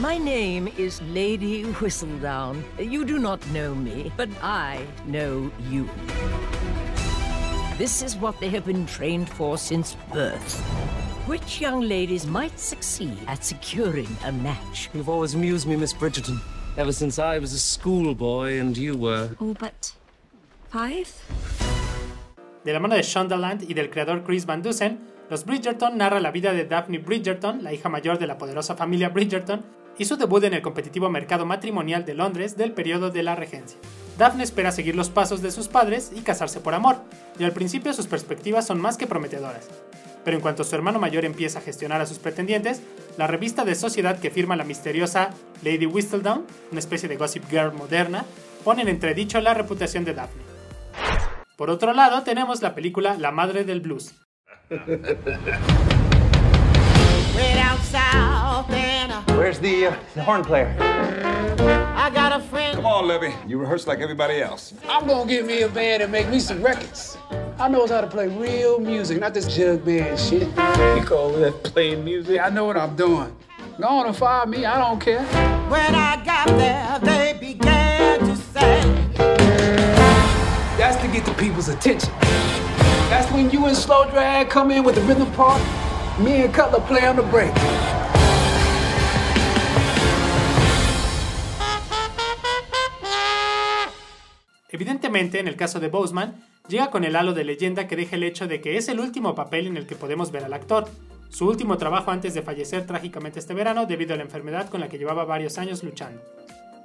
[0.00, 2.64] My name is Lady Whistledown.
[2.76, 5.88] You do not know me, but I know you.
[7.78, 10.83] This is what they have been trained for since birth.
[11.26, 14.90] Which young ladies might succeed at securing a match?
[14.92, 16.38] You've always amused me, Miss Bridgerton.
[16.76, 19.30] Ever since I was a schoolboy and you were.
[19.40, 19.94] Oh, but.
[20.68, 21.08] Five?
[22.62, 24.98] De la mano de Shondaland y del creador Chris Van Dusen,
[25.30, 29.08] Los Bridgerton narra la vida de Daphne Bridgerton, la hija mayor de la poderosa familia
[29.08, 29.64] Bridgerton,
[29.96, 33.78] y su debut en el competitivo mercado matrimonial de Londres del periodo de la regencia.
[34.18, 36.96] Daphne espera seguir los pasos de sus padres y casarse por amor,
[37.38, 39.70] y al principio sus perspectivas son más que prometedoras
[40.24, 42.82] pero en cuanto su hermano mayor empieza a gestionar a sus pretendientes,
[43.16, 45.30] la revista de sociedad que firma la misteriosa
[45.62, 48.24] Lady Whistledown, una especie de gossip girl moderna,
[48.64, 50.42] pone en entredicho la reputación de Daphne.
[51.56, 54.14] Por otro lado, tenemos la película La Madre del Blues.
[59.36, 60.76] Where's the, uh, the horn player?
[61.96, 62.74] I got a friend.
[62.74, 63.32] Come on, Levy.
[63.46, 64.74] You rehearse like everybody else.
[64.88, 67.16] I'm gonna get me a band and make me some records.
[67.58, 70.48] I knows how to play real music, not this jug band shit.
[70.48, 72.40] You call that playing music?
[72.40, 73.34] I know what I'm doing.
[73.80, 75.22] Go on and fire me, I don't care.
[75.68, 78.80] When I got there, they began to say.
[80.76, 82.12] That's to get the people's attention.
[83.10, 85.62] That's when you and Slow Drag come in with the rhythm part.
[86.18, 87.54] Me and Cutler play on the break.
[94.74, 96.34] Evidentemente, en el caso de Boseman,
[96.66, 99.36] llega con el halo de leyenda que deja el hecho de que es el último
[99.36, 100.88] papel en el que podemos ver al actor,
[101.28, 104.88] su último trabajo antes de fallecer trágicamente este verano debido a la enfermedad con la
[104.88, 106.20] que llevaba varios años luchando.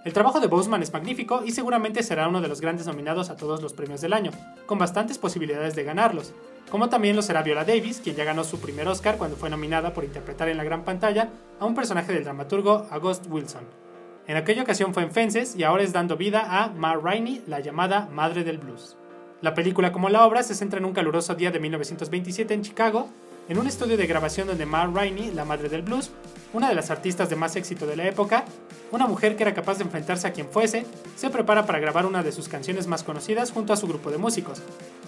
[0.06, 3.38] El trabajo de Boseman es magnífico y seguramente será uno de los grandes nominados a
[3.38, 4.30] todos los premios del año,
[4.68, 6.32] con bastantes posibilidades de ganarlos,
[6.70, 9.94] como también lo será Viola Davis, quien ya ganó su primer Oscar cuando fue nominada
[9.94, 13.89] por interpretar en la gran pantalla a un personaje del dramaturgo August Wilson.
[14.30, 17.62] En aquella ocasión fue en Fences y ahora es dando vida a Ma Rainey, la
[17.62, 18.96] llamada Madre del Blues.
[19.42, 23.10] La película como la obra se centra en un caluroso día de 1927 en Chicago,
[23.48, 26.12] en un estudio de grabación donde Ma Rainey, la Madre del Blues,
[26.54, 28.46] una de las artistas de más éxito de la época,
[28.92, 30.86] una mujer que era capaz de enfrentarse a quien fuese,
[31.16, 34.20] se prepara para grabar una de sus canciones más conocidas junto a su grupo de
[34.20, 34.62] músicos.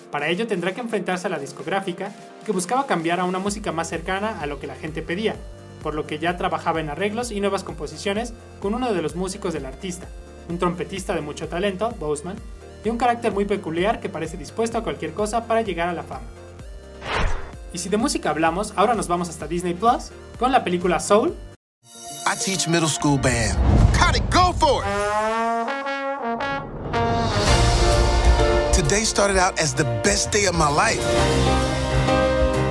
[0.10, 2.12] Para ello tendrá que enfrentarse a la discográfica,
[2.44, 5.36] que buscaba cambiar a una música más cercana a lo que la gente pedía,
[5.82, 9.54] por lo que ya trabajaba en arreglos y nuevas composiciones con uno de los músicos
[9.54, 10.08] del artista,
[10.50, 12.38] un trompetista de mucho talento, Boseman,
[12.84, 16.04] y un carácter muy peculiar que parece dispuesto a cualquier cosa para llegar a la
[16.04, 16.26] fama.
[17.74, 21.36] Y si de música hablamos, ahora nos vamos hasta Disney Plus con la película Soul.
[22.26, 23.58] I teach middle school band.
[23.98, 25.12] Got it, go for it.
[28.74, 31.02] Today started out as the best day of my life.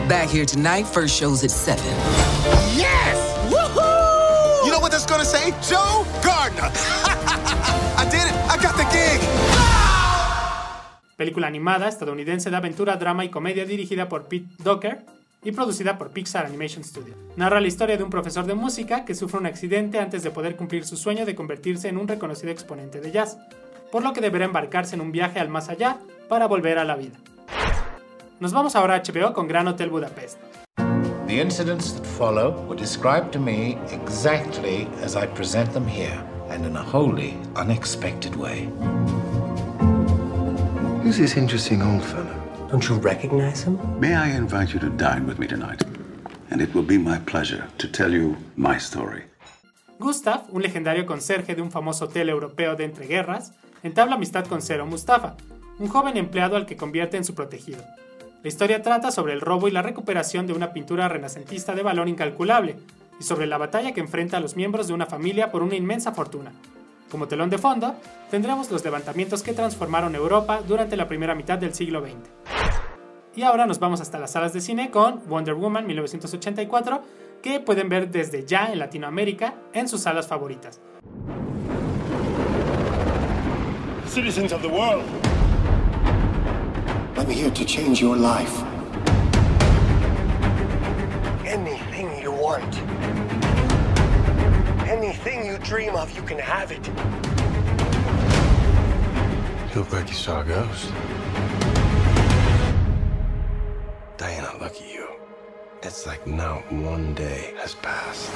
[0.08, 2.30] Back here tonight, first show's at 7.
[11.16, 15.04] Película animada estadounidense de aventura, drama y comedia dirigida por Pete Docker
[15.42, 17.14] y producida por Pixar Animation Studio.
[17.34, 20.54] Narra la historia de un profesor de música que sufre un accidente antes de poder
[20.54, 23.36] cumplir su sueño de convertirse en un reconocido exponente de jazz,
[23.90, 26.94] por lo que deberá embarcarse en un viaje al más allá para volver a la
[26.94, 27.18] vida.
[28.38, 30.38] Nos vamos ahora a HBO con Gran Hotel Budapest.
[31.31, 36.66] The incidents that follow were described to me exactly as I present them here, and
[36.66, 38.69] in a wholly unexpected way.
[41.05, 42.35] Who's this interesting old fellow?
[42.69, 43.78] Don't you recognize him?
[44.01, 45.85] May I invite you to dine with me tonight?
[46.51, 49.23] And it will be my pleasure to tell you my story.
[50.01, 53.52] Gustav, un legendario conserje de un famoso hotel europeo de entreguerras,
[53.85, 55.36] entabla amistad con Zero Mustafa,
[55.78, 57.85] un joven empleado al que convierte en su protegido.
[58.42, 62.08] La historia trata sobre el robo y la recuperación de una pintura renacentista de valor
[62.08, 62.76] incalculable,
[63.20, 66.12] y sobre la batalla que enfrenta a los miembros de una familia por una inmensa
[66.12, 66.52] fortuna.
[67.10, 67.94] Como telón de fondo,
[68.30, 72.30] tendremos los levantamientos que transformaron Europa durante la primera mitad del siglo XX.
[73.36, 77.02] Y ahora nos vamos hasta las salas de cine con Wonder Woman 1984,
[77.42, 80.80] que pueden ver desde ya en Latinoamérica en sus salas favoritas.
[84.06, 85.04] Citizens of the world,
[87.20, 88.62] I'm here to change your life.
[91.44, 92.74] Anything you want.
[94.88, 96.86] Anything you dream of, you can have it.
[99.68, 100.90] You look like you saw a ghost.
[104.16, 105.06] Diana, look at you.
[105.82, 108.32] It's like not one day has passed.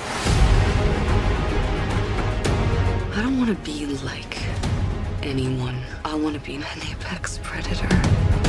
[3.16, 4.36] I don't want to be like
[5.22, 5.80] anyone.
[6.04, 8.43] I want to be an apex predator.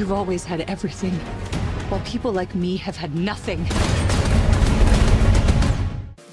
[0.00, 1.12] You've always had everything,
[1.90, 3.58] while people like me have had nothing.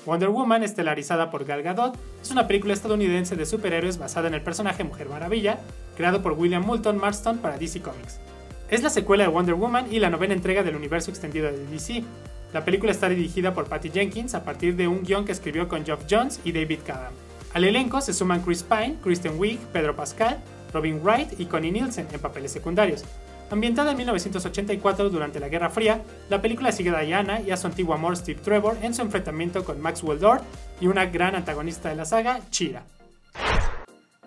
[0.05, 4.41] Wonder Woman, estelarizada por Gal Gadot, es una película estadounidense de superhéroes basada en el
[4.41, 5.59] personaje Mujer Maravilla,
[5.97, 8.21] creado por William Moulton Marston para DC Comics.
[8.69, 12.05] Es la secuela de Wonder Woman y la novena entrega del universo extendido de DC.
[12.53, 15.83] La película está dirigida por Patty Jenkins a partir de un guion que escribió con
[15.83, 17.11] Geoff Jones y David Cadam.
[17.53, 20.37] Al elenco se suman Chris Pine, Kristen Wiig, Pedro Pascal,
[20.73, 23.03] Robin Wright y Connie Nielsen en papeles secundarios.
[23.49, 27.67] Ambientada en 1984 durante la Guerra Fría, la película sigue a Diana y a su
[27.67, 30.41] antiguo amor Steve Trevor en su enfrentamiento con Maxwell Lord
[30.81, 32.83] y una gran antagonista de la saga, Chira.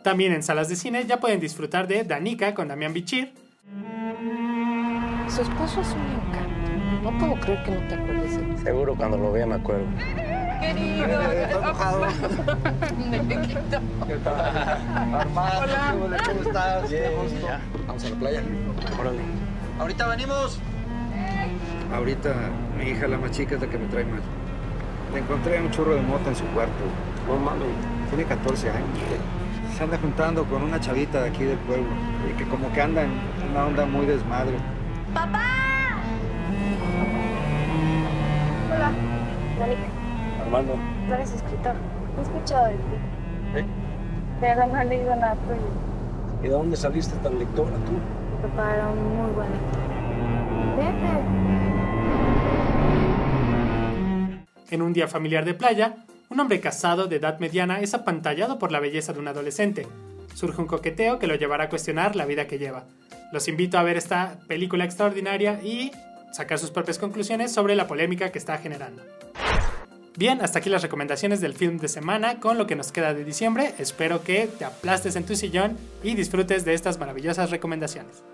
[0.02, 3.34] También en salas de cine ya pueden disfrutar de Danica con Damián Bichir.
[5.28, 6.50] Su esposo es un encanto.
[7.02, 8.62] No puedo creer que no te acuerdes.
[8.62, 9.86] Seguro cuando lo vea me acuerdo.
[10.60, 11.20] Querido.
[15.14, 15.60] Armando,
[16.04, 16.18] Hola.
[16.24, 16.90] ¿cómo estás?
[16.90, 17.12] Bien,
[17.86, 18.42] Vamos a la playa.
[18.98, 19.18] Órale.
[19.78, 20.60] Ahorita venimos.
[21.94, 22.34] Ahorita
[22.78, 24.20] mi hija, la más chica, es la que me trae mal.
[25.12, 26.84] Le encontré un churro de mota en su cuarto.
[27.26, 27.66] No mames.
[28.10, 28.86] Tiene 14 años.
[29.76, 31.88] Se anda juntando con una chavita de aquí del pueblo.
[32.28, 33.10] Y que como que anda en
[33.50, 34.56] una onda muy desmadre.
[35.14, 35.46] ¡Papá!
[38.72, 38.92] Hola,
[39.58, 39.99] Danica.
[40.50, 41.76] Tú eres escritor.
[42.18, 42.78] He escuchado de ti.
[43.54, 43.64] ¿Eh?
[44.40, 45.60] Pero no he leído nada tuyo.
[46.40, 47.92] ¿Y de dónde saliste tan lectora tú?
[47.92, 49.80] Mi papá era un muy buen lector.
[50.76, 51.10] Vete.
[54.74, 55.94] En un día familiar de playa,
[56.28, 59.86] un hombre casado de edad mediana es apantallado por la belleza de un adolescente.
[60.34, 62.86] Surge un coqueteo que lo llevará a cuestionar la vida que lleva.
[63.32, 65.92] Los invito a ver esta película extraordinaria y
[66.32, 69.02] sacar sus propias conclusiones sobre la polémica que está generando.
[70.16, 73.24] Bien, hasta aquí las recomendaciones del film de semana con lo que nos queda de
[73.24, 73.74] diciembre.
[73.78, 78.24] Espero que te aplastes en tu sillón y disfrutes de estas maravillosas recomendaciones.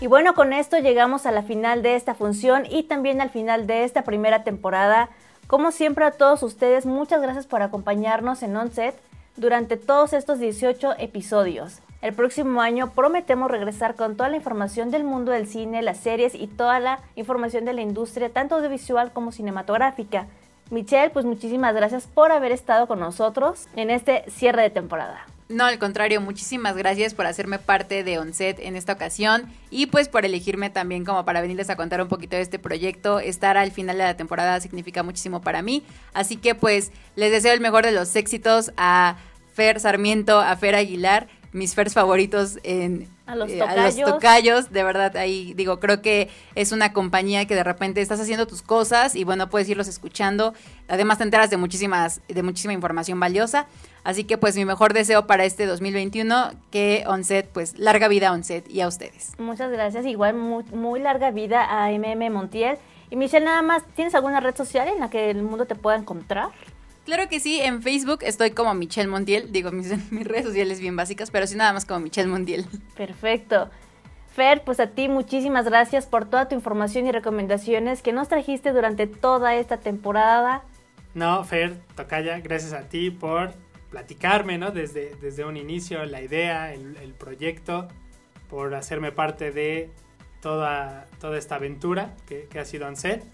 [0.00, 3.66] Y bueno, con esto llegamos a la final de esta función y también al final
[3.66, 5.10] de esta primera temporada.
[5.46, 8.94] Como siempre a todos ustedes, muchas gracias por acompañarnos en Onset
[9.36, 11.82] durante todos estos 18 episodios.
[12.06, 16.36] El próximo año prometemos regresar con toda la información del mundo del cine, las series
[16.36, 20.28] y toda la información de la industria, tanto audiovisual como cinematográfica.
[20.70, 25.26] Michelle, pues muchísimas gracias por haber estado con nosotros en este cierre de temporada.
[25.48, 30.08] No, al contrario, muchísimas gracias por hacerme parte de Onset en esta ocasión y pues
[30.08, 33.18] por elegirme también como para venirles a contar un poquito de este proyecto.
[33.18, 35.82] Estar al final de la temporada significa muchísimo para mí,
[36.14, 39.16] así que pues les deseo el mejor de los éxitos a
[39.56, 43.78] Fer Sarmiento, a Fer Aguilar, mis Fers favoritos en a los, eh, tocayos.
[43.78, 48.00] a los tocayos, de verdad, ahí digo, creo que es una compañía que de repente
[48.00, 50.52] estás haciendo tus cosas y bueno, puedes irlos escuchando.
[50.86, 53.66] Además te enteras de muchísimas, de muchísima información valiosa.
[54.04, 58.32] Así que pues mi mejor deseo para este 2021, que Onset, pues larga vida a
[58.32, 59.32] Onset y a ustedes.
[59.38, 62.78] Muchas gracias, igual muy, muy larga vida a MM Montiel.
[63.10, 65.96] Y Michelle, nada más, ¿tienes alguna red social en la que el mundo te pueda
[65.96, 66.50] encontrar?
[67.06, 70.96] Claro que sí, en Facebook estoy como Michelle Montiel, digo mis, mis redes sociales bien
[70.96, 72.66] básicas, pero sí nada más como Michelle Montiel.
[72.96, 73.70] Perfecto.
[74.34, 78.72] Fer, pues a ti muchísimas gracias por toda tu información y recomendaciones que nos trajiste
[78.72, 80.64] durante toda esta temporada.
[81.14, 83.54] No, Fer, Tocaya, gracias a ti por
[83.90, 84.72] platicarme, ¿no?
[84.72, 87.86] Desde, desde un inicio, la idea, el, el proyecto,
[88.50, 89.90] por hacerme parte de
[90.42, 93.24] toda, toda esta aventura que, que ha sido Onset.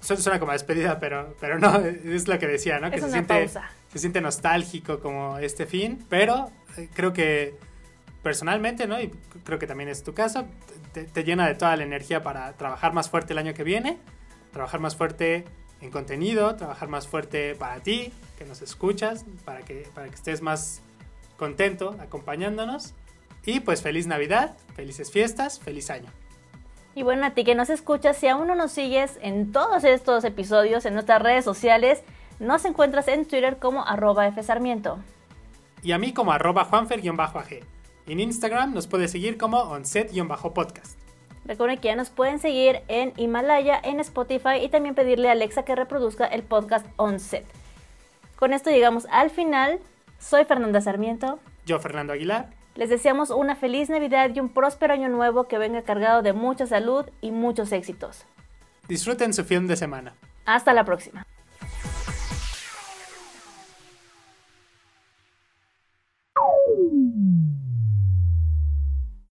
[0.00, 1.76] Suena, suena como despedida, pero, pero no,
[2.14, 2.90] es lo que decía, ¿no?
[2.90, 3.70] Que Es se una siente, pausa.
[3.92, 7.54] se siente nostálgico como este fin, pero eh, creo que
[8.22, 9.00] personalmente, ¿no?
[9.00, 9.10] Y
[9.44, 10.46] creo que también es tu caso,
[10.92, 13.98] te, te llena de toda la energía para trabajar más fuerte el año que viene,
[14.52, 15.44] trabajar más fuerte
[15.80, 20.42] en contenido, trabajar más fuerte para ti, que nos escuchas, para que, para que estés
[20.42, 20.80] más
[21.36, 22.94] contento acompañándonos.
[23.44, 26.10] Y pues feliz Navidad, felices fiestas, feliz año.
[26.98, 30.24] Y bueno, a ti que nos escuchas, si aún no nos sigues en todos estos
[30.24, 32.02] episodios en nuestras redes sociales,
[32.40, 34.98] nos encuentras en Twitter como arroba fsarmiento.
[35.84, 37.60] Y a mí como arroba juanfer-ag.
[38.08, 40.98] En Instagram nos puedes seguir como onset-podcast.
[41.44, 45.62] Recuerden que ya nos pueden seguir en Himalaya, en Spotify y también pedirle a Alexa
[45.62, 47.46] que reproduzca el podcast On Set.
[48.34, 49.78] Con esto llegamos al final.
[50.18, 51.38] Soy Fernanda Sarmiento.
[51.64, 52.57] Yo, Fernando Aguilar.
[52.78, 56.64] Les deseamos una feliz Navidad y un próspero año nuevo que venga cargado de mucha
[56.64, 58.24] salud y muchos éxitos.
[58.86, 60.14] Disfruten su fin de semana.
[60.46, 61.26] Hasta la próxima.